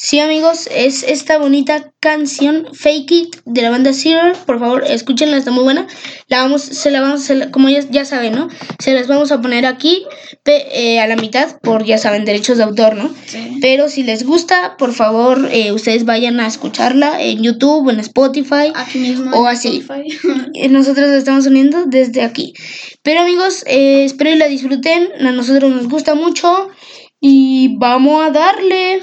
[0.00, 4.32] Sí, amigos, es esta bonita canción Fake It de la banda Zero.
[4.46, 5.88] Por favor, escúchenla, está muy buena.
[6.28, 8.46] La vamos, se la vamos, como ya, ya saben, ¿no?
[8.78, 10.04] Se las vamos a poner aquí
[10.44, 13.12] eh, a la mitad por, ya saben, derechos de autor, ¿no?
[13.26, 13.58] Sí.
[13.60, 18.70] Pero si les gusta, por favor, eh, ustedes vayan a escucharla en YouTube, en Spotify.
[18.76, 19.36] Aquí mismo.
[19.36, 19.78] O así.
[19.78, 20.68] Spotify.
[20.70, 22.54] Nosotros la estamos uniendo desde aquí.
[23.02, 25.08] Pero amigos, eh, espero y la disfruten.
[25.26, 26.68] A nosotros nos gusta mucho.
[27.20, 29.02] Y vamos a darle.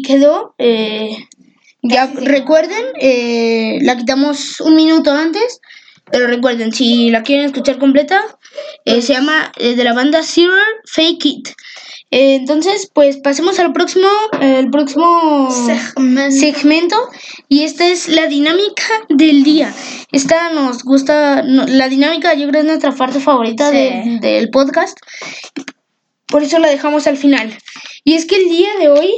[0.00, 0.54] Ahí quedó.
[0.58, 1.16] eh,
[1.82, 5.60] ya recuerden, eh, la quitamos un minuto antes.
[6.12, 8.20] Pero recuerden, si la quieren escuchar completa,
[8.84, 10.52] eh, se llama de la banda Zero
[10.84, 11.48] Fake It.
[12.10, 14.08] Entonces, pues pasemos al próximo,
[14.40, 16.36] el próximo Segmento.
[16.36, 16.96] segmento
[17.48, 19.72] y esta es la dinámica del día.
[20.10, 23.76] Esta nos gusta, no- la dinámica yo creo es nuestra parte favorita Sí.
[23.76, 24.98] de- del podcast,
[26.26, 27.56] por eso la dejamos al final.
[28.02, 29.12] Y es que el día de hoy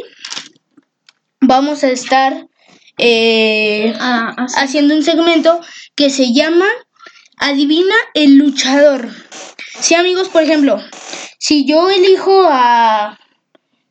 [1.52, 2.46] vamos a estar
[2.96, 5.60] eh, Ah, haciendo un segmento
[5.94, 6.66] que se llama
[7.36, 9.10] Adivina el luchador.
[9.78, 10.80] Sí, amigos, por ejemplo,
[11.38, 13.18] si yo elijo a,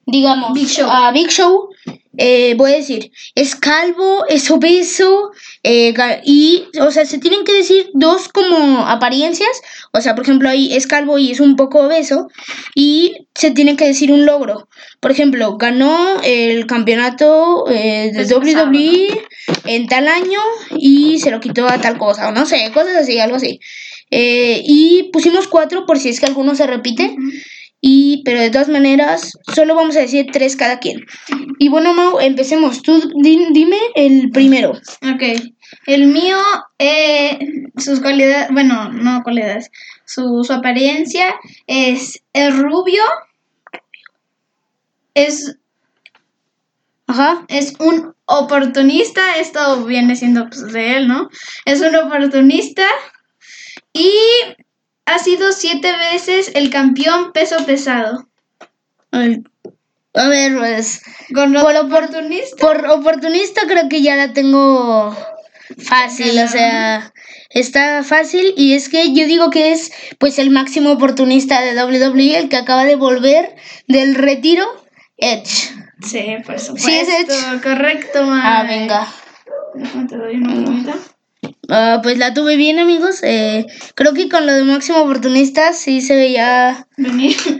[0.07, 0.89] digamos, Big Show.
[0.89, 1.69] a Big Show,
[2.17, 5.31] eh, voy a decir, es calvo, es obeso,
[5.63, 5.93] eh,
[6.25, 9.61] y, o sea, se tienen que decir dos como apariencias,
[9.93, 12.27] o sea, por ejemplo, ahí es calvo y es un poco obeso,
[12.75, 14.67] y se tiene que decir un logro.
[14.99, 19.25] Por ejemplo, ganó el campeonato eh, de WWE
[19.65, 20.39] en tal año
[20.77, 23.59] y se lo quitó a tal cosa, o no sé, cosas así, algo así.
[24.11, 27.15] Eh, y pusimos cuatro por si es que alguno se repite.
[27.83, 31.03] Y, pero de todas maneras, solo vamos a decir tres cada quien.
[31.57, 32.83] Y bueno, Mau, empecemos.
[32.83, 34.71] Tú di- dime el primero.
[34.71, 35.23] Ok.
[35.87, 36.37] El mío,
[36.77, 37.39] eh,
[37.77, 39.71] sus cualidades, bueno, no cualidades,
[40.05, 41.33] su, su apariencia
[41.65, 43.01] es, es rubio,
[45.13, 45.57] es,
[47.07, 47.45] Ajá.
[47.47, 51.29] es un oportunista, esto viene siendo pues, de él, ¿no?
[51.65, 52.85] Es un oportunista
[53.93, 54.11] y
[55.05, 58.27] ha sido siete veces el campeón peso pesado.
[59.11, 61.01] A ver, pues.
[61.33, 62.55] Con Por oportunista.
[62.57, 65.15] Por oportunista creo que ya la tengo
[65.77, 67.13] fácil, o sea,
[67.49, 72.37] está fácil y es que yo digo que es pues el máximo oportunista de WWE,
[72.37, 73.55] el que acaba de volver
[73.87, 74.65] del retiro,
[75.17, 75.71] Edge.
[76.05, 76.89] Sí, por supuesto.
[76.89, 77.61] Sí, es Edge.
[77.61, 78.79] Correcto, Ah, Mike.
[78.79, 79.07] venga.
[79.75, 80.55] Déjame te doy una
[81.73, 83.23] Ah, pues la tuve bien, amigos.
[83.23, 86.87] Eh, creo que con lo de máximo oportunista sí se veía,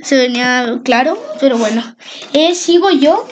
[0.04, 1.95] se venía claro, pero bueno.
[2.34, 3.26] Eh, sigo yo.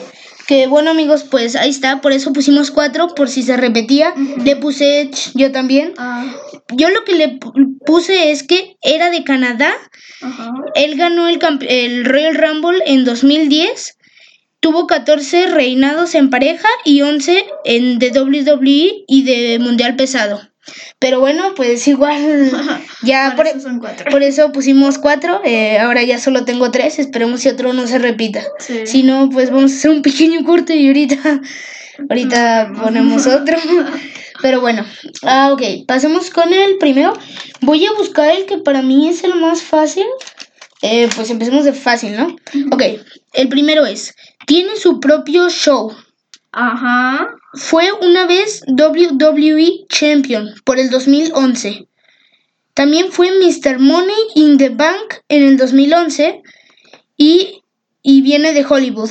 [0.46, 2.00] Que bueno, amigos, pues ahí está.
[2.00, 4.14] Por eso pusimos cuatro, por si se repetía.
[4.44, 5.92] Le puse yo también.
[5.96, 6.24] Ah,
[6.72, 9.72] Yo lo que le pu- puse es que era de Canadá.
[10.74, 11.38] Él ganó el,
[11.68, 13.96] el Royal Rumble en 2010.
[14.58, 20.49] Tuvo 14 reinados en pareja y 11 en de WWE y de Mundial Pesado.
[20.98, 22.50] Pero bueno, pues igual
[23.02, 24.10] ya Por por, eso son cuatro.
[24.10, 25.40] por eso pusimos cuatro.
[25.44, 26.98] eh, ahora ya solo tengo tres.
[26.98, 28.42] Esperemos si otro no se repita.
[28.58, 28.86] Sí.
[28.86, 31.40] Si no, pues vamos a hacer un pequeño corte y ahorita,
[32.08, 33.56] ahorita ponemos otro.
[34.42, 34.86] Pero bueno,
[35.22, 37.12] ah, ok, pasemos con el primero.
[37.60, 40.06] Voy a buscar el que para mí es el más fácil.
[40.82, 42.36] Eh, pues empecemos de fácil, ¿no?
[42.72, 42.82] Ok,
[43.34, 44.14] el primero es,
[44.46, 45.94] tiene su propio show.
[46.52, 47.34] Ajá.
[47.54, 51.86] Fue una vez WWE Champion por el 2011.
[52.74, 53.78] También fue Mr.
[53.78, 56.42] Money in the Bank en el 2011
[57.16, 57.62] y,
[58.02, 59.10] y viene de Hollywood.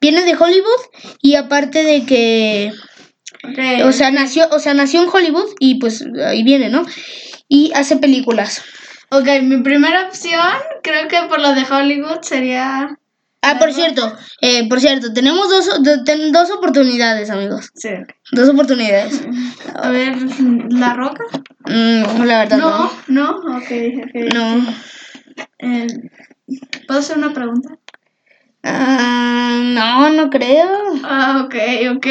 [0.00, 0.80] Viene de Hollywood
[1.20, 2.72] y aparte de que,
[3.44, 3.86] Ok.
[3.86, 6.84] o sea, nació, o sea, nació en Hollywood y pues ahí viene, ¿no?
[7.48, 8.62] Y hace películas.
[9.10, 10.40] Ok, mi primera opción,
[10.82, 12.98] creo que por lo de Hollywood sería.
[13.44, 15.68] Ah, por cierto, eh, por cierto, tenemos dos,
[16.32, 17.70] dos oportunidades, amigos.
[17.74, 17.88] Sí.
[18.30, 19.20] Dos oportunidades.
[19.74, 20.16] A ver,
[20.70, 21.24] ¿La Roca?
[21.66, 22.92] Mm, la verdad, no.
[23.08, 23.70] No, no, ok,
[24.04, 24.34] ok.
[24.34, 24.64] No.
[25.58, 25.86] Eh,
[26.86, 27.76] ¿Puedo hacer una pregunta?
[28.62, 30.68] Ah, no, no creo.
[31.02, 31.54] Ah, ok,
[31.96, 32.06] ok.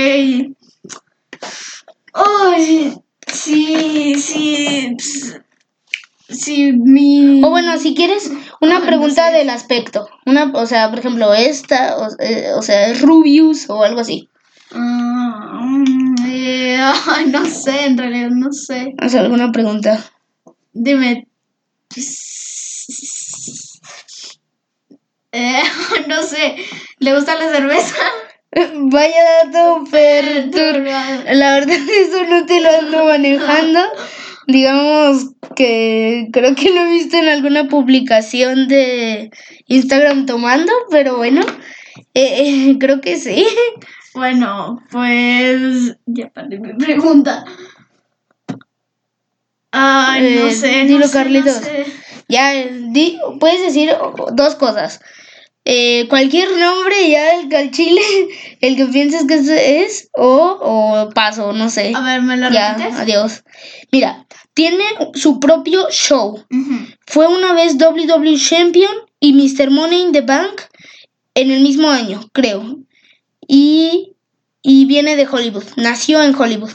[2.13, 2.94] Ay,
[3.32, 4.96] sí, sí.
[4.98, 5.39] ps-
[6.32, 7.44] Sí, mi.
[7.44, 9.38] O bueno, si quieres una no pregunta sé.
[9.38, 10.08] del aspecto.
[10.26, 14.30] Una, o sea, por ejemplo, esta, o, eh, o sea, es Rubius o algo así.
[16.26, 18.94] Eh, ay, no sé, en realidad, no sé.
[19.08, 20.04] Sea, alguna pregunta.
[20.74, 21.28] Dime.
[25.34, 25.63] Eh,
[26.10, 26.58] no sé.
[27.00, 27.96] ¿Le gusta la cerveza?
[28.74, 31.24] Vaya dato perturbador.
[31.36, 33.80] La verdad, eso no te lo ando manejando.
[34.48, 39.32] Digamos que creo que lo he visto en alguna publicación de
[39.68, 41.42] Instagram tomando, pero bueno,
[42.14, 43.46] eh, eh, creo que sí.
[44.14, 45.96] Bueno, pues.
[46.06, 47.46] Ya perdí mi pregunta.
[49.72, 50.84] Ay, no Eh, sé.
[50.84, 51.56] dilo, no sé, Carlitos.
[51.56, 51.86] No sé.
[52.28, 53.92] Ya, di- puedes decir
[54.34, 55.00] dos cosas.
[55.63, 58.02] Eh, cualquier nombre ya el, al chile,
[58.62, 61.93] el que pienses que es, o, o paso, no sé.
[61.95, 63.00] A ver, ¿me lo ya, repites?
[63.00, 63.43] adiós.
[63.91, 66.43] Mira, tiene su propio show.
[67.06, 69.69] Fue una vez WWE Champion y Mr.
[69.69, 70.62] Money in the Bank
[71.36, 72.80] en el mismo año, creo.
[73.47, 74.13] Y,
[74.62, 76.71] y viene de Hollywood, nació en Hollywood.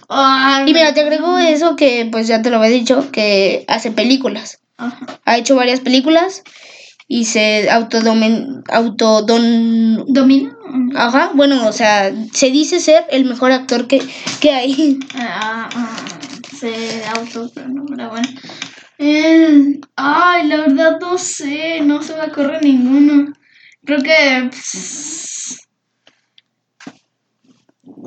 [0.66, 4.60] Y mira, te agrego eso que pues ya te lo había dicho, que hace películas.
[5.24, 6.42] Ha hecho varias películas
[7.08, 10.04] y se autodomen, autodon...
[10.08, 10.56] ¿Domina?
[10.94, 14.02] Ajá, bueno, o sea, se dice ser el mejor actor que,
[14.40, 14.98] que hay.
[15.14, 15.96] Ah, ah,
[16.58, 18.28] se auto, bueno.
[18.98, 23.32] Eh, ay, la verdad no sé, no se me ocurre ninguno.
[23.84, 24.50] Creo que...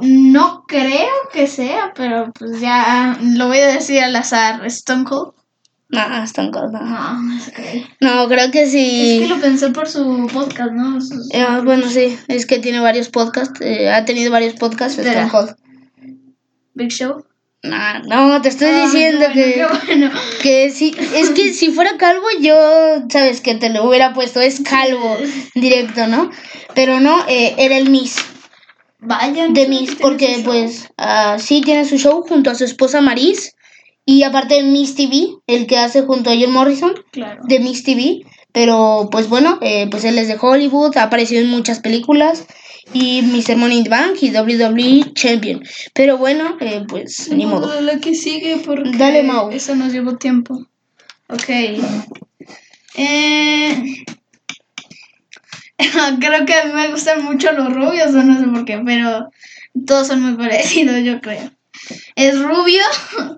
[0.02, 4.66] no creo que sea, pero pues ya lo voy a decir al azar.
[4.66, 5.39] Stone Cold.
[5.92, 6.80] No, Stone Cold, no.
[6.82, 7.88] No, cree.
[8.00, 9.20] No, creo que Es sí.
[9.24, 11.02] que lo pensé por su podcast, ¿no?
[11.02, 15.26] Sus- Eh, bueno, sí, es que tiene varios podcasts, eh, ha tenido varios podcasts, Espera.
[15.26, 15.56] Stone Cold.
[16.76, 17.26] Big Show.
[17.64, 20.12] Nah, no, te estoy Ah, diciendo bueno, que, bueno.
[20.42, 22.56] que sí, es que si fuera calvo yo,
[23.10, 25.18] sabes que te lo hubiera puesto, es calvo
[25.56, 26.30] directo, ¿no?
[26.74, 28.16] Pero no, eh, era el Miss,
[29.00, 29.48] Vaya.
[29.50, 33.54] de Miss, porque pues ah, sí tiene su show junto a su esposa Maris
[34.12, 37.44] y aparte Miss TV, el que hace junto a John Morrison, Claro.
[37.48, 41.50] de Miss TV, pero pues bueno, eh, pues él es de Hollywood, ha aparecido en
[41.52, 42.48] muchas películas
[42.92, 43.56] y Mr.
[43.56, 45.62] Money in the Bank y WWE Champion.
[45.94, 47.72] Pero bueno, eh, pues ni modo.
[48.02, 49.52] Que sigue porque Dale, Mau.
[49.52, 50.66] eso nos llevó tiempo.
[51.28, 51.50] Ok.
[52.96, 53.84] Eh...
[56.20, 59.30] creo que me gustan mucho los rubios, o no sé por qué, pero
[59.86, 61.52] todos son muy parecidos, yo creo.
[62.16, 62.84] Es rubio,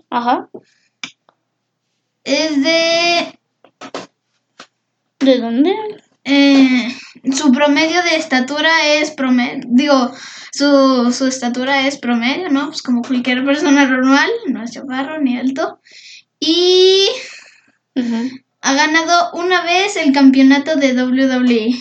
[0.10, 0.49] Ajá.
[2.24, 3.39] es de...
[5.20, 5.74] ¿De dónde?
[6.24, 6.95] eh,
[7.34, 10.11] su promedio de estatura es promedio, digo,
[10.51, 12.68] su, su estatura es promedio, ¿no?
[12.68, 15.80] Pues como cualquier persona normal, no es chaparro ni alto.
[16.39, 17.07] Y
[18.61, 21.76] ha ganado una vez el campeonato de WWE.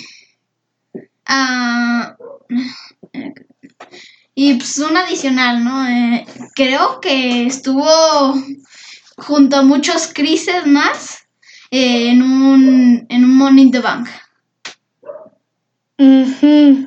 [1.26, 2.16] Ah,
[3.12, 3.34] eh,
[4.42, 5.86] y pues un adicional, ¿no?
[5.86, 6.24] Eh,
[6.54, 7.86] creo que estuvo
[9.18, 11.26] junto a muchos Crises más
[11.70, 14.08] eh, en un en un Money in the Bank.
[15.98, 16.86] Ujú.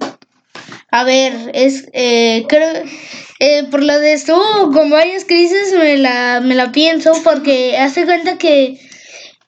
[0.90, 2.86] A ver, es eh, creo
[3.38, 8.06] eh, por lo de estuvo con varias crisis me la me la pienso porque hace
[8.06, 8.80] cuenta que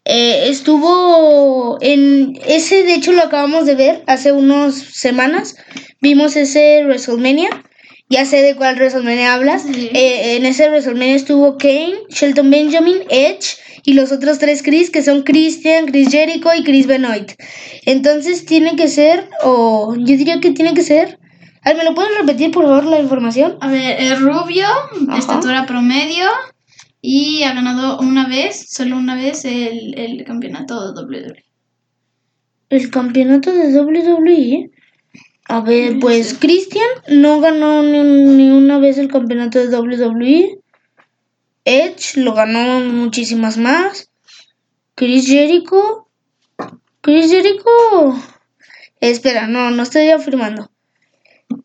[0.03, 5.55] eh, estuvo en ese de hecho lo acabamos de ver hace unas semanas
[6.01, 7.49] vimos ese WrestleMania
[8.09, 9.89] ya sé de cuál WrestleMania hablas Sí.
[9.93, 15.03] Eh, en ese WrestleMania estuvo Kane Shelton Benjamin Edge y los otros tres Chris que
[15.03, 17.33] son Christian Chris Jericho y Chris Benoit
[17.85, 21.19] entonces tiene que ser o yo diría que tiene que ser
[21.65, 23.57] a ver, ¿me lo puedes repetir por favor la información?
[23.59, 24.67] A ver, es rubio,
[25.07, 25.17] Ajá.
[25.17, 26.27] estatura promedio
[27.01, 31.43] y ha ganado una vez, solo una vez, el, el campeonato de WWE.
[32.69, 34.69] El campeonato de WWE.
[35.47, 40.59] A ver, pues Christian no ganó ni, ni una vez el campeonato de WWE.
[41.65, 44.09] Edge lo ganó muchísimas más.
[44.95, 46.07] Chris Jericho.
[47.01, 47.69] Chris Jericho.
[48.99, 50.71] Espera, no, no estoy afirmando.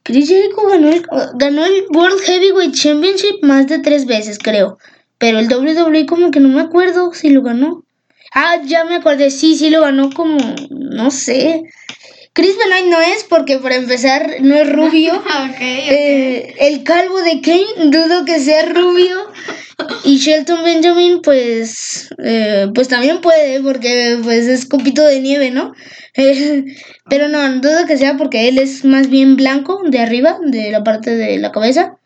[0.03, 4.79] Chris Jericho ganó el, ganó el World Heavyweight Championship más de tres veces, creo.
[5.17, 7.85] Pero el WWE como que no me acuerdo si lo ganó.
[8.35, 10.39] Ah, ya me acordé, sí, sí lo ganó como,
[10.71, 11.63] no sé.
[12.33, 15.23] Chris Benoit no es porque para empezar no es rubio.
[15.61, 19.17] Eh, el calvo de Kane dudo que sea rubio.
[20.05, 25.73] Y Shelton Benjamin pues eh, pues también puede porque pues es copito de nieve, ¿no?
[26.17, 26.65] Eh,
[27.09, 30.85] pero no, dudo que sea porque él es más bien blanco de arriba, de la
[30.85, 31.97] parte de la cabeza.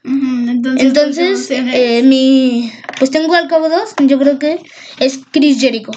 [0.78, 4.60] Entonces, opciones- eh, mi pues tengo al cabo dos, yo creo que
[5.00, 5.90] es Chris Jericho.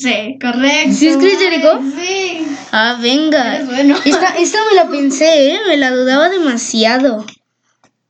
[0.00, 0.92] Sí, correcto.
[0.92, 1.80] ¿Sí es Chris Jericho?
[1.96, 2.46] Sí.
[2.72, 3.56] Ah, venga.
[3.56, 3.96] Eres bueno.
[4.04, 5.58] Esta, esta me la pensé, ¿eh?
[5.68, 7.26] me la dudaba demasiado.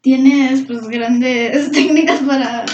[0.01, 2.65] Tienes pues grandes técnicas para,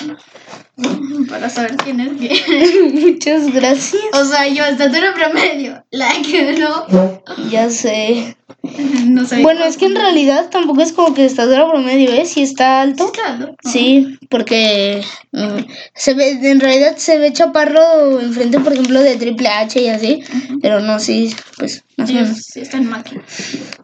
[1.29, 2.93] para saber quién es quién.
[3.13, 4.03] Muchas gracias.
[4.13, 6.87] O sea, yo estatura promedio, like, no,
[7.51, 8.37] Ya sé.
[9.07, 9.43] no sé.
[9.43, 12.27] Bueno, es que en realidad tampoco es como que estatura promedio, ¿eh?
[12.27, 13.11] Si está alto.
[13.13, 13.57] Claro.
[13.65, 15.03] Sí, porque
[15.33, 15.59] mm,
[15.95, 20.23] se ve, en realidad se ve chaparro enfrente, por ejemplo, de Triple H y así.
[20.61, 22.37] Pero no, sí, pues más o Sí, menos.
[22.43, 23.23] sí, está en máquina.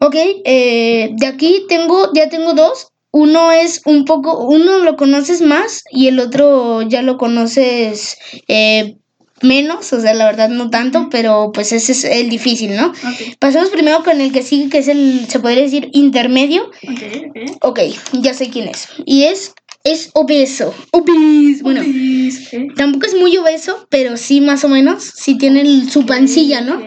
[0.01, 0.15] Ok,
[0.45, 2.92] eh, de aquí tengo, ya tengo dos.
[3.13, 8.17] Uno es un poco, uno lo conoces más y el otro ya lo conoces
[8.49, 8.97] eh,
[9.43, 12.87] menos, o sea, la verdad no tanto, pero pues ese es el difícil, ¿no?
[12.89, 16.65] Ok, Pasemos primero con el que sigue, que es el, se podría decir, intermedio.
[16.65, 17.37] ok, ok.
[17.63, 17.81] Ok,
[18.23, 18.89] ya sé quién es.
[19.05, 19.53] Y es,
[19.85, 20.73] es obeso.
[20.93, 21.63] Obeso.
[21.65, 22.75] Bueno, Ok.
[22.77, 25.03] tampoco es muy obeso, pero sí más o menos.
[25.03, 26.81] Sí tiene el- su pancilla, ¿no?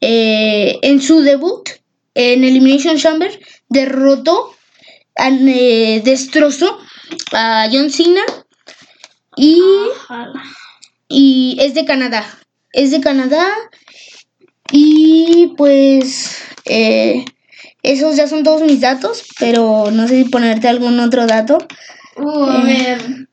[0.00, 1.68] Eh, en su debut
[2.14, 3.38] en Elimination Chamber
[3.68, 4.52] derrotó,
[5.18, 6.78] eh, destrozó
[7.32, 8.22] a John Cena
[9.36, 9.60] y,
[11.08, 12.26] y es de Canadá.
[12.72, 13.46] Es de Canadá
[14.70, 17.24] y pues eh,
[17.82, 21.58] esos ya son todos mis datos, pero no sé si ponerte algún otro dato.
[22.16, 23.28] Uh, a ver.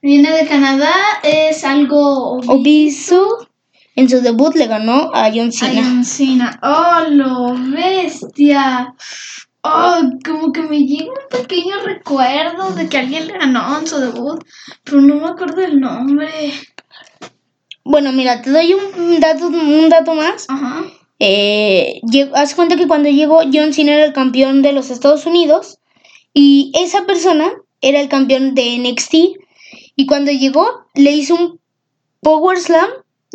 [0.00, 0.92] Viene de Canadá,
[1.22, 3.48] es algo Obiso
[3.98, 5.82] en su debut le ganó a John Cena.
[5.82, 6.60] John Cena.
[6.62, 8.94] Oh, lo bestia.
[9.70, 13.98] Oh, como que me llega un pequeño recuerdo de que alguien le ganó en su
[13.98, 14.42] debut,
[14.82, 16.28] pero no me acuerdo el nombre.
[17.84, 20.46] Bueno, mira, te doy un dato, un dato más.
[20.48, 20.84] Ajá.
[21.20, 22.00] Eh,
[22.34, 25.78] haz cuenta que cuando llegó John Cena era el campeón de los Estados Unidos
[26.32, 27.50] y esa persona
[27.80, 29.14] era el campeón de NXT
[29.96, 31.60] y cuando llegó le hizo un
[32.20, 32.88] Power Slam,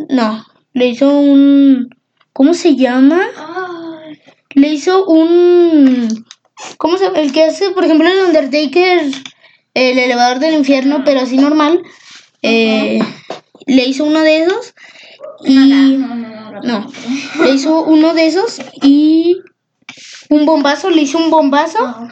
[0.10, 1.90] no, le hizo un
[2.32, 3.22] ¿cómo se llama?
[3.38, 3.83] Ay,
[4.56, 6.26] Le hizo un
[6.78, 9.12] ¿cómo se el que hace por ejemplo el Undertaker
[9.74, 11.82] el elevador del infierno pero así normal
[12.42, 13.00] eh,
[13.66, 14.74] le hizo uno de esos
[15.46, 16.92] y no, no, no, no, no,
[17.44, 19.42] le hizo uno de esos y
[20.30, 22.08] un bombazo, le hizo un bombazo Ah,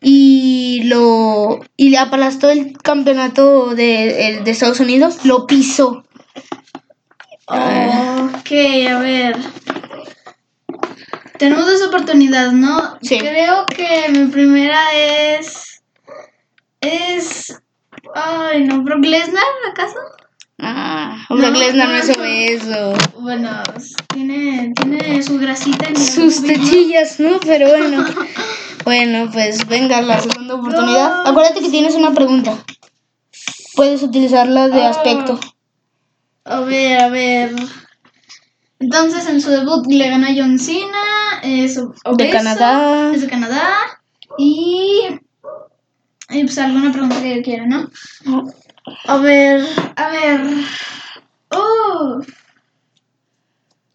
[0.00, 6.04] y lo y le aplastó el campeonato de, el de Estados Unidos, lo pisó.
[7.46, 8.52] Ok,
[8.90, 9.36] a ver.
[11.38, 12.98] Tenemos dos oportunidades, ¿no?
[13.02, 13.18] Sí.
[13.18, 15.82] Creo que mi primera es.
[16.80, 17.60] Es.
[18.14, 19.96] Ay, no, Brock Lesnar, ¿acaso?
[20.60, 22.24] Ah, No, Brock Lesnar no no, hizo no.
[22.24, 22.94] eso.
[23.20, 23.62] Bueno,
[24.12, 26.46] tiene, tiene su grasita en Sus ¿no?
[26.48, 27.40] techillas, ¿no?
[27.40, 28.04] Pero bueno.
[28.84, 31.26] Bueno, pues venga la segunda oportunidad.
[31.26, 32.58] Acuérdate que tienes una pregunta.
[33.76, 34.90] Puedes utilizarla de Ah.
[34.90, 35.40] aspecto.
[36.44, 37.54] A ver, a ver.
[38.80, 41.02] Entonces, en su debut le ganó a John Cena.
[41.44, 43.12] Es obeso, Canadá.
[43.14, 44.00] Es de Canadá.
[44.38, 45.02] Y.
[46.30, 47.90] Y pues alguna pregunta que quiera, ¿no?
[49.06, 49.64] A ver,
[49.96, 50.40] a ver.
[51.50, 52.20] Oh.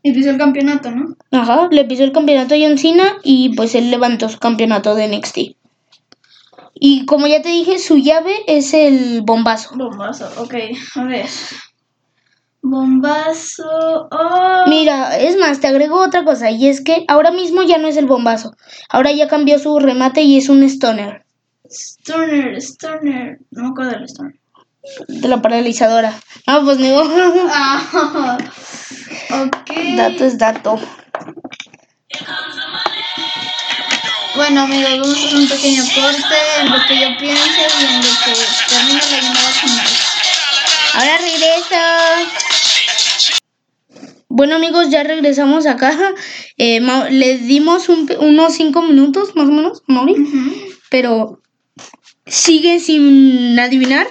[0.04, 1.16] Y pisó el campeonato, ¿no?
[1.32, 5.08] Ajá, le pisó el campeonato a John Cena y pues él levantó su campeonato de
[5.08, 5.38] NXT.
[6.76, 9.76] Y como ya te dije, su llave es el bombazo.
[9.76, 10.56] Bombazo, ok.
[10.96, 11.26] A ver.
[12.62, 14.08] Bombazo.
[14.12, 14.64] Oh.
[14.68, 17.98] Mira, es más, te agrego otra cosa, y es que ahora mismo ya no es
[17.98, 18.56] el bombazo.
[18.90, 21.26] Ahora ya cambió su remate y es un stoner,
[21.70, 23.38] Stunner, Stunner.
[23.52, 24.36] No me acuerdo del Stunner.
[25.08, 26.14] de la paralizadora.
[26.48, 27.02] Ah, pues no.
[27.52, 28.38] Ah.
[29.32, 29.72] Ok.
[29.96, 30.80] dato es dato.
[34.36, 37.98] Bueno, amigos, vamos a hacer un pequeño corte en lo que yo pienso y en
[37.98, 38.34] lo que
[38.70, 40.09] termina la llamada.
[40.94, 41.76] Ahora regreso.
[44.28, 45.92] Bueno amigos, ya regresamos acá.
[46.58, 46.82] Eh,
[47.12, 50.16] les dimos un unos 5 minutos más o menos, Mauri.
[50.90, 51.42] Pero
[52.26, 54.08] sigue sin adivinar.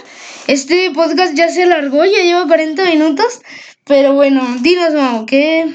[0.46, 3.40] Este podcast ya se alargó, ya lleva 40 minutos.
[3.84, 5.72] Pero bueno, dinos, Mau, ¿qué?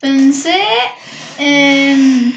[0.00, 0.58] Pensé
[1.38, 2.36] en,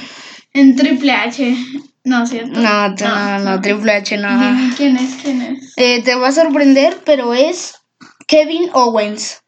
[0.54, 1.56] en Triple H.
[2.04, 2.60] No, ¿cierto?
[2.60, 4.74] No, no, no, Triple H, no.
[4.76, 5.16] ¿Quién es?
[5.22, 5.74] ¿Quién es?
[5.78, 7.81] Eh, te va a sorprender, pero es
[8.32, 9.44] Kevin Owens.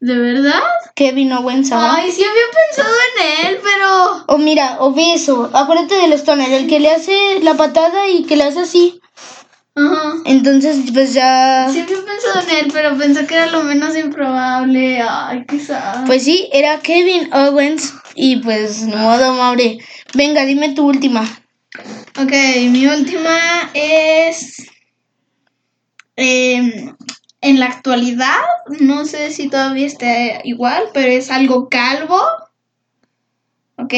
[0.00, 0.60] ¿De verdad?
[0.96, 1.98] Kevin Owens, ajá.
[1.98, 4.24] Ay, sí había pensado en él, pero...
[4.26, 5.48] O mira, obeso.
[5.54, 9.00] Acuérdate del stoner, el que le hace la patada y que le hace así.
[9.76, 10.14] Ajá.
[10.24, 11.68] Entonces, pues ya.
[11.70, 15.00] Sí había pensado en él, pero pensé que era lo menos improbable.
[15.00, 15.98] Ay, quizás.
[16.06, 17.94] Pues sí, era Kevin Owens.
[18.16, 19.78] Y pues, no modo, Maure.
[20.14, 21.22] Venga, dime tu última.
[22.20, 22.32] Ok,
[22.70, 24.56] mi última es...
[26.16, 26.96] em,
[27.40, 28.40] en la actualidad,
[28.80, 32.20] no sé si todavía está igual, pero es algo calvo.
[33.76, 33.94] ¿Ok?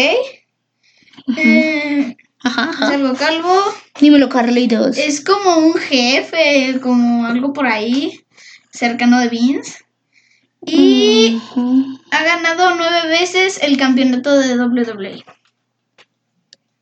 [1.37, 3.55] Eh, Ajá, es algo calvo.
[4.01, 4.97] Dímelo, Carlitos.
[4.97, 8.25] Es como un jefe, como algo por ahí,
[8.71, 9.85] cercano de Vince.
[10.65, 11.41] Y
[12.11, 14.59] ha ganado nueve veces el campeonato de.
[14.59, 15.25] WWE.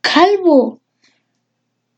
[0.00, 0.80] Calvo.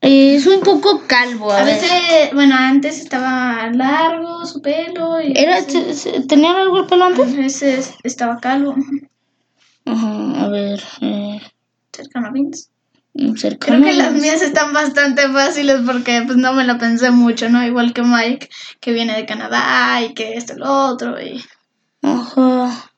[0.02, 1.74] Eh, es un poco calvo, a, A ver.
[1.74, 7.04] veces, bueno, antes estaba largo su pelo y a Era, veces, ¿Tenía algo el pelo
[7.04, 7.36] a antes?
[7.36, 8.74] veces estaba calvo,
[9.84, 10.82] Ajá, a ver.
[11.02, 11.40] Eh,
[11.92, 12.68] cercano a Vince.
[13.36, 13.80] cercano.
[13.82, 17.62] Creo que las mías están bastante fáciles porque pues no me lo pensé mucho, ¿no?
[17.66, 18.48] Igual que Mike,
[18.80, 21.20] que viene de Canadá y que esto y lo otro.
[21.20, 21.44] Y...
[22.02, 22.90] Ajá.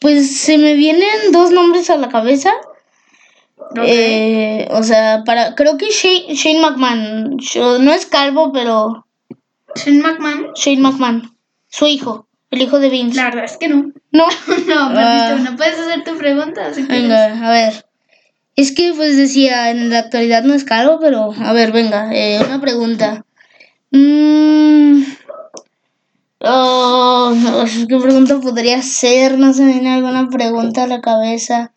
[0.00, 2.50] Pues se me vienen dos nombres a la cabeza.
[3.84, 7.36] Eh, o sea, para creo que Shane, Shane McMahon.
[7.38, 9.06] Yo- no es calvo, pero
[9.74, 11.36] Shane McMahon, Shane McMahon.
[11.68, 13.16] Su hijo, el hijo de Vince.
[13.16, 13.92] la verdad es que no.
[14.12, 14.26] No.
[14.66, 15.36] No, perdiste Ah.
[15.40, 15.56] una.
[15.56, 17.02] Puedes hacer tu pregunta si quieres.
[17.02, 17.86] Venga, a ver.
[18.54, 22.40] Es que pues decía, en la actualidad no es calvo, pero a ver, venga, eh,
[22.42, 23.24] una pregunta.
[23.90, 25.02] Mm,
[26.40, 29.38] oh, no, ¿Qué pregunta podría ser?
[29.38, 31.72] No se me viene alguna pregunta a la cabeza.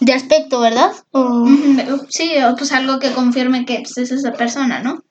[0.00, 0.92] De aspecto, ¿verdad?
[1.12, 1.46] O-
[2.08, 5.02] Sí, o pues algo que confirme que pues, es esa persona, ¿no?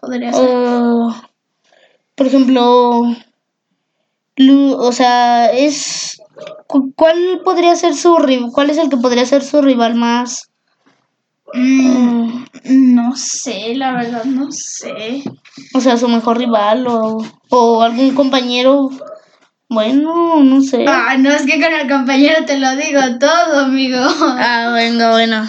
[0.00, 0.48] Podría ser.
[0.50, 1.14] o,
[2.14, 3.02] por ejemplo,
[4.78, 6.18] o sea, es
[6.66, 8.50] cu- ¿cuál podría ser su rival?
[8.52, 10.50] ¿Cuál es el que podría ser su rival más?
[11.52, 12.44] Mm,
[12.94, 15.22] no sé, la verdad, no sé.
[15.74, 17.18] O sea, su mejor rival o,
[17.50, 18.90] o algún compañero.
[19.74, 20.84] Bueno, no sé.
[20.88, 23.98] Ah, no, es que con el compañero te lo digo todo, amigo.
[24.38, 25.46] Ah, venga, bueno.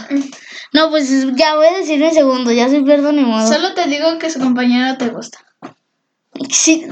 [0.73, 3.47] No, pues ya voy a decir mi segundo, ya soy perdón ni modo.
[3.47, 5.37] Solo te digo que su compañero te gusta.
[6.49, 6.85] Sí,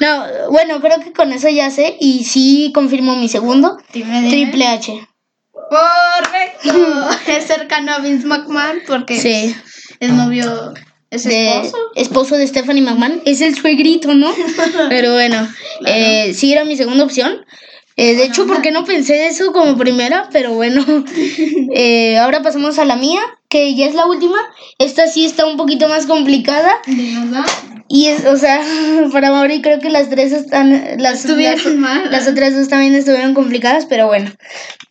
[0.00, 3.78] no, bueno, creo que con eso ya sé y sí confirmo mi segundo.
[3.94, 4.28] Dime, dime.
[4.30, 5.08] Triple H.
[5.70, 7.08] Correcto.
[7.28, 9.56] es cercano a Vince McMahon porque Sí.
[10.00, 10.74] es novio,
[11.16, 11.76] es De esposo.
[11.94, 13.20] esposo de Stephanie McMahon.
[13.24, 14.32] Es el suegrito, ¿no?
[14.88, 15.48] Pero bueno,
[15.86, 17.44] eh, sí era mi segunda opción.
[17.98, 20.84] Eh, de hecho, porque no pensé eso como primera, pero bueno.
[21.78, 24.38] Eh, ahora pasamos a la mía, que ya es la última.
[24.78, 26.72] Esta sí está un poquito más complicada.
[26.86, 27.44] Dinos, ¿va?
[27.88, 28.62] Y es, o sea,
[29.12, 30.96] para Mauri creo que las tres están.
[30.98, 32.10] Las, Estuvieron las, mal.
[32.10, 34.30] las otras dos también estuvieron complicadas, pero bueno.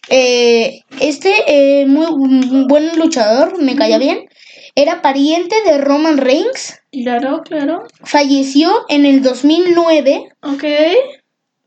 [0.09, 4.27] Eh, este muy buen luchador, me caía bien.
[4.75, 6.81] Era pariente de Roman Reigns.
[6.91, 7.87] Claro, claro.
[8.03, 10.33] Falleció en el 2009.
[10.41, 10.63] Ok.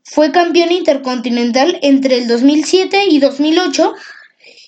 [0.03, 3.93] Fue campeón intercontinental entre el 2007 y 2008.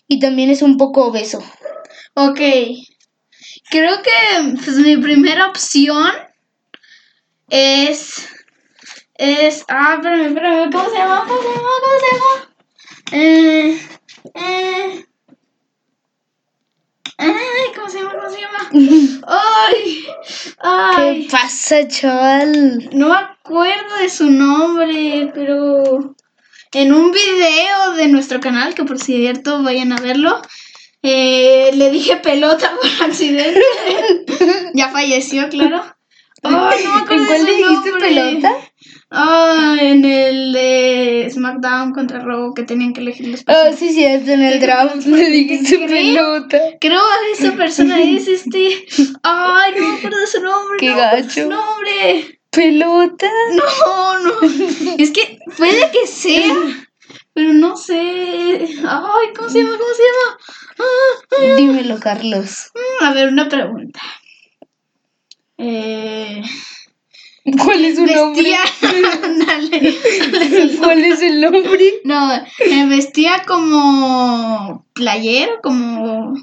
[0.07, 1.43] Y también es un poco obeso.
[2.15, 2.39] Ok.
[3.69, 6.11] Creo que pues, mi primera opción
[7.49, 8.27] es.
[9.15, 9.63] Es.
[9.67, 10.71] Ah, espérame, espérame.
[10.71, 11.25] ¿Cómo se llama?
[11.27, 11.69] ¿Cómo se llama?
[11.79, 12.53] ¿Cómo se llama?
[13.11, 13.79] Eh.
[14.33, 15.05] Eh.
[17.21, 18.13] Ay, ¿cómo se llama?
[18.13, 19.21] ¿Cómo se llama?
[19.27, 20.05] ¡Ay!
[20.59, 22.89] Ay, ¿Qué pasa, chaval?
[22.93, 26.15] no me acuerdo de su nombre, pero
[26.73, 30.41] en un video de nuestro canal, que por cierto vayan a verlo,
[31.03, 33.61] eh, le dije pelota por accidente.
[34.73, 35.83] ya falleció, claro.
[36.43, 38.07] Ay, no me acuerdo ¿En cuál de le su dijiste nombre.
[38.09, 38.51] pelota?
[39.13, 44.31] Ah, en el de SmackDown contra Raw que tenían que elegir los Ah, sí, cierto,
[44.31, 46.57] en el draft me dijiste pelota.
[46.79, 48.85] Creo que esa persona es este.
[49.23, 50.77] Ay, no me acuerdo de su nombre.
[50.79, 51.29] Qué no gacho.
[51.43, 52.39] Su nombre.
[52.51, 53.29] ¿Pelota?
[53.53, 54.31] No, no.
[54.97, 56.55] Es que puede que sea.
[57.33, 57.97] Pero no sé.
[57.97, 59.77] Ay, ¿cómo se llama?
[59.77, 60.37] ¿Cómo se llama?
[60.79, 62.71] Ah, ay, Dímelo, Carlos.
[62.73, 63.99] mm, A ver, una pregunta.
[65.57, 66.41] Eh,
[67.63, 68.53] ¿Cuál es su nombre?
[69.23, 69.95] Ándale.
[70.79, 71.93] ¿Cuál es el nombre?
[72.03, 76.33] No, eh, vestía como playero, como.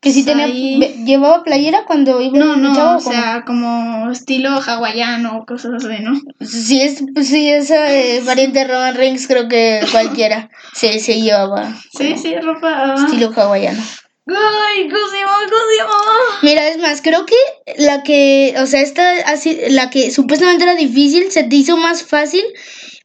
[0.00, 4.50] Que si Pues tenía, ahí- llevaba playera cuando iba No, no, o sea, como estilo
[4.64, 6.12] hawaiano o cosas así, ¿no?
[6.40, 11.74] Si es, si es eh, variante de Roman Reigns, creo que cualquiera se, se llevaba
[11.98, 12.68] Sí, sí, ropa.
[12.76, 12.94] ah.
[12.96, 13.82] estilo hawaiano.
[14.28, 15.38] Ay, ¿cómo se llama?
[15.48, 16.38] ¿Cómo se llama?
[16.42, 17.36] Mira, es más, creo que
[17.78, 22.02] la que, o sea, esta así, la que supuestamente era difícil, se te hizo más
[22.02, 22.44] fácil,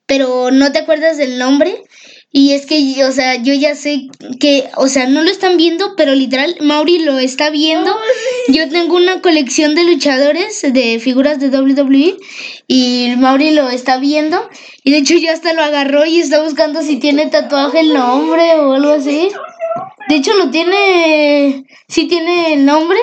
[0.05, 1.83] pero no te acuerdas del nombre.
[2.35, 4.07] Y es que, o sea, yo ya sé
[4.39, 7.95] que, o sea, no lo están viendo, pero literal, Mauri lo está viendo.
[8.47, 12.17] Yo tengo una colección de luchadores, de figuras de WWE,
[12.67, 14.49] y Mauri lo está viendo.
[14.83, 18.55] Y de hecho ya hasta lo agarró y está buscando si tiene tatuaje el nombre
[18.55, 19.29] o algo así.
[20.13, 22.99] De hecho lo tiene, sí tiene el nombre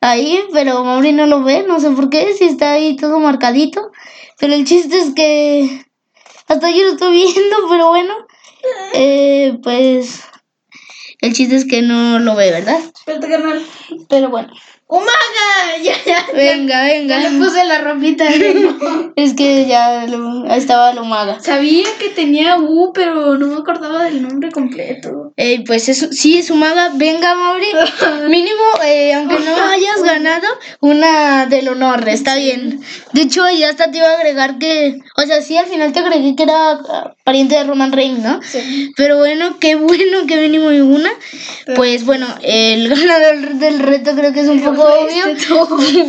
[0.00, 3.92] ahí, pero Mauri no lo ve, no sé por qué, si está ahí todo marcadito.
[4.40, 5.86] Pero el chiste es que
[6.48, 8.12] hasta yo lo estoy viendo, pero bueno,
[8.94, 10.24] eh, pues
[11.20, 12.80] el chiste es que no lo ve, ¿verdad?
[12.80, 13.64] Espérate, carnal.
[14.08, 14.52] Pero bueno,
[14.88, 15.12] ¡Umaga!
[15.82, 16.26] Ya, ya.
[16.32, 17.44] venga, Ya le venga.
[17.44, 18.24] puse la ropita.
[18.30, 19.12] ¿no?
[19.16, 21.38] Es que ya lo- estaba lo maga.
[21.40, 25.32] Sabía que tenía U, pero no me acordaba del nombre completo.
[25.36, 26.90] Eh, pues eso, sí, es Umaga.
[26.94, 27.66] Venga, Mauri.
[28.28, 30.46] Mínimo, eh, aunque no hayas ganado,
[30.80, 32.08] una del honor.
[32.08, 32.80] Está bien.
[33.12, 34.98] De hecho, ya hasta te iba a agregar que.
[35.16, 36.80] O sea, sí, al final te agregué que era
[37.26, 38.40] pariente de Roman Reigns, ¿no?
[38.40, 38.92] Sí.
[38.96, 41.10] Pero bueno, qué bueno que mínimo hay una.
[41.74, 45.26] Pues bueno, el ganador del reto creo que es un poco obvio.
[45.26, 45.44] Este.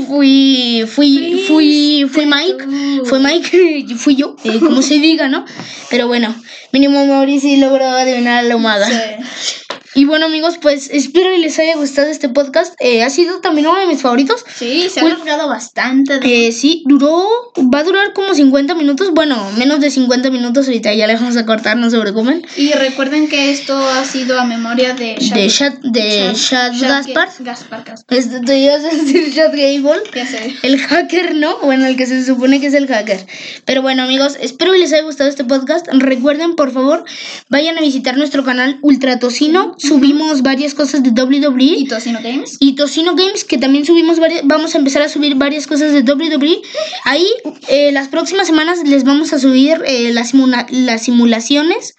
[0.06, 2.66] Fui, fui, fui, fui Mike.
[3.06, 5.44] Fue Mike, fui yo, eh, como se diga, ¿no?
[5.90, 6.36] Pero bueno,
[6.72, 8.88] mínimo Mauricio logró adivinar a la humada.
[8.88, 9.64] Sí.
[9.98, 12.76] Y bueno, amigos, pues espero y les haya gustado este podcast.
[12.80, 14.46] Eh, ha sido también uno de mis favoritos.
[14.56, 16.20] Sí, se ha logrado bastante.
[16.20, 17.28] de- Eh, sí, duró,
[17.74, 19.10] va a durar como 50 minutos.
[19.10, 20.68] Bueno, menos de 50 minutos.
[20.68, 22.46] Ahorita ya le vamos a cortar, no se preocupen.
[22.56, 27.30] Y recuerden que esto ha sido a memoria de De Shad, de Shad Gaspar.
[27.40, 28.16] Gaspar, Gaspar.
[28.16, 30.04] Este, te ibas a decir Shad Gable.
[30.14, 30.56] Ya sé.
[30.62, 31.58] El hacker, ¿no?
[31.64, 33.26] Bueno, el que se supone que es el hacker.
[33.66, 35.88] Pero bueno, amigos, espero que les haya gustado este podcast.
[35.92, 37.04] Recuerden, por favor,
[37.50, 39.76] vayan a visitar nuestro canal Ultra Tocino.
[39.88, 41.64] Subimos varias cosas de WWE.
[41.64, 42.58] ¿Y Tocino Games?
[42.60, 46.02] Y Tocino Games, que también subimos varias, vamos a empezar a subir varias cosas de
[46.02, 46.62] WWE.
[47.06, 47.26] Ahí,
[47.70, 51.94] eh, las próximas semanas les vamos a subir eh, las, simula- las simulaciones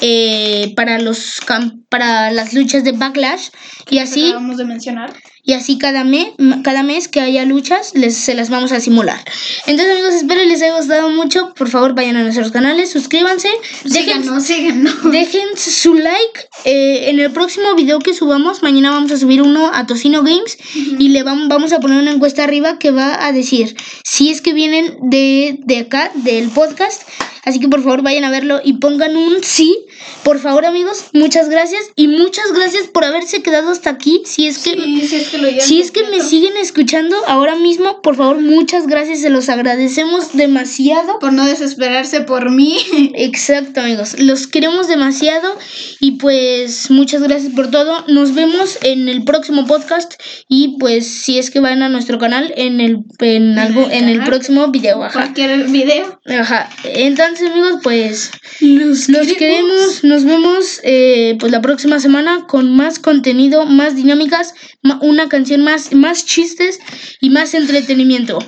[0.00, 1.40] eh, para, los
[1.88, 3.48] para las luchas de Backlash.
[3.90, 5.12] Y así, Acabamos de mencionar.
[5.50, 6.28] Y así cada, mes
[6.62, 9.18] cada mes que haya luchas, les, se las vamos a simular.
[9.66, 11.52] Entonces, amigos, espero les haya gustado mucho.
[11.56, 13.48] Por favor, vayan a nuestros canales, suscríbanse.
[13.82, 15.02] Dejen, Síganos, síganos.
[15.10, 18.62] Dejen su like eh, en el próximo video que subamos.
[18.62, 22.12] Mañana vamos a subir uno a Tocino Games y le vamos, vamos a poner una
[22.12, 27.02] encuesta arriba que va a decir si es que vienen de, de acá, del podcast.
[27.44, 29.86] Así que por favor vayan a verlo y pongan un sí.
[30.22, 34.22] Por favor, amigos, muchas gracias y muchas gracias por haberse quedado hasta aquí.
[34.26, 37.56] Si es que Sí, si es que lo si es que me siguen escuchando ahora
[37.56, 39.20] mismo, por favor, muchas gracias.
[39.20, 41.18] Se los agradecemos demasiado.
[41.18, 42.78] Por no desesperarse por mí.
[43.14, 44.18] Exacto, amigos.
[44.18, 45.56] Los queremos demasiado
[45.98, 48.04] y pues muchas gracias por todo.
[48.08, 50.14] Nos vemos en el próximo podcast
[50.48, 54.22] y pues si es que van a nuestro canal en el en algo en el
[54.24, 55.20] próximo video, ajá.
[55.20, 56.20] Cualquier video.
[56.26, 56.68] Ajá.
[56.84, 59.06] Entonces, amigos, pues los,
[59.38, 60.02] queremos.
[60.02, 64.54] Nos vemos eh, pues la próxima semana con más contenido, más dinámicas,
[65.00, 66.80] una canción más, más chistes
[67.20, 68.38] y más entretenimiento.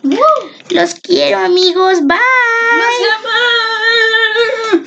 [0.71, 2.05] Los quiero, amigos.
[2.07, 2.19] Bye.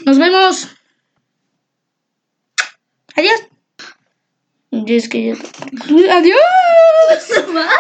[0.06, 0.68] Nos vemos.
[3.16, 3.41] Adiós.
[4.72, 5.38] Y es que
[6.12, 6.39] Adiós.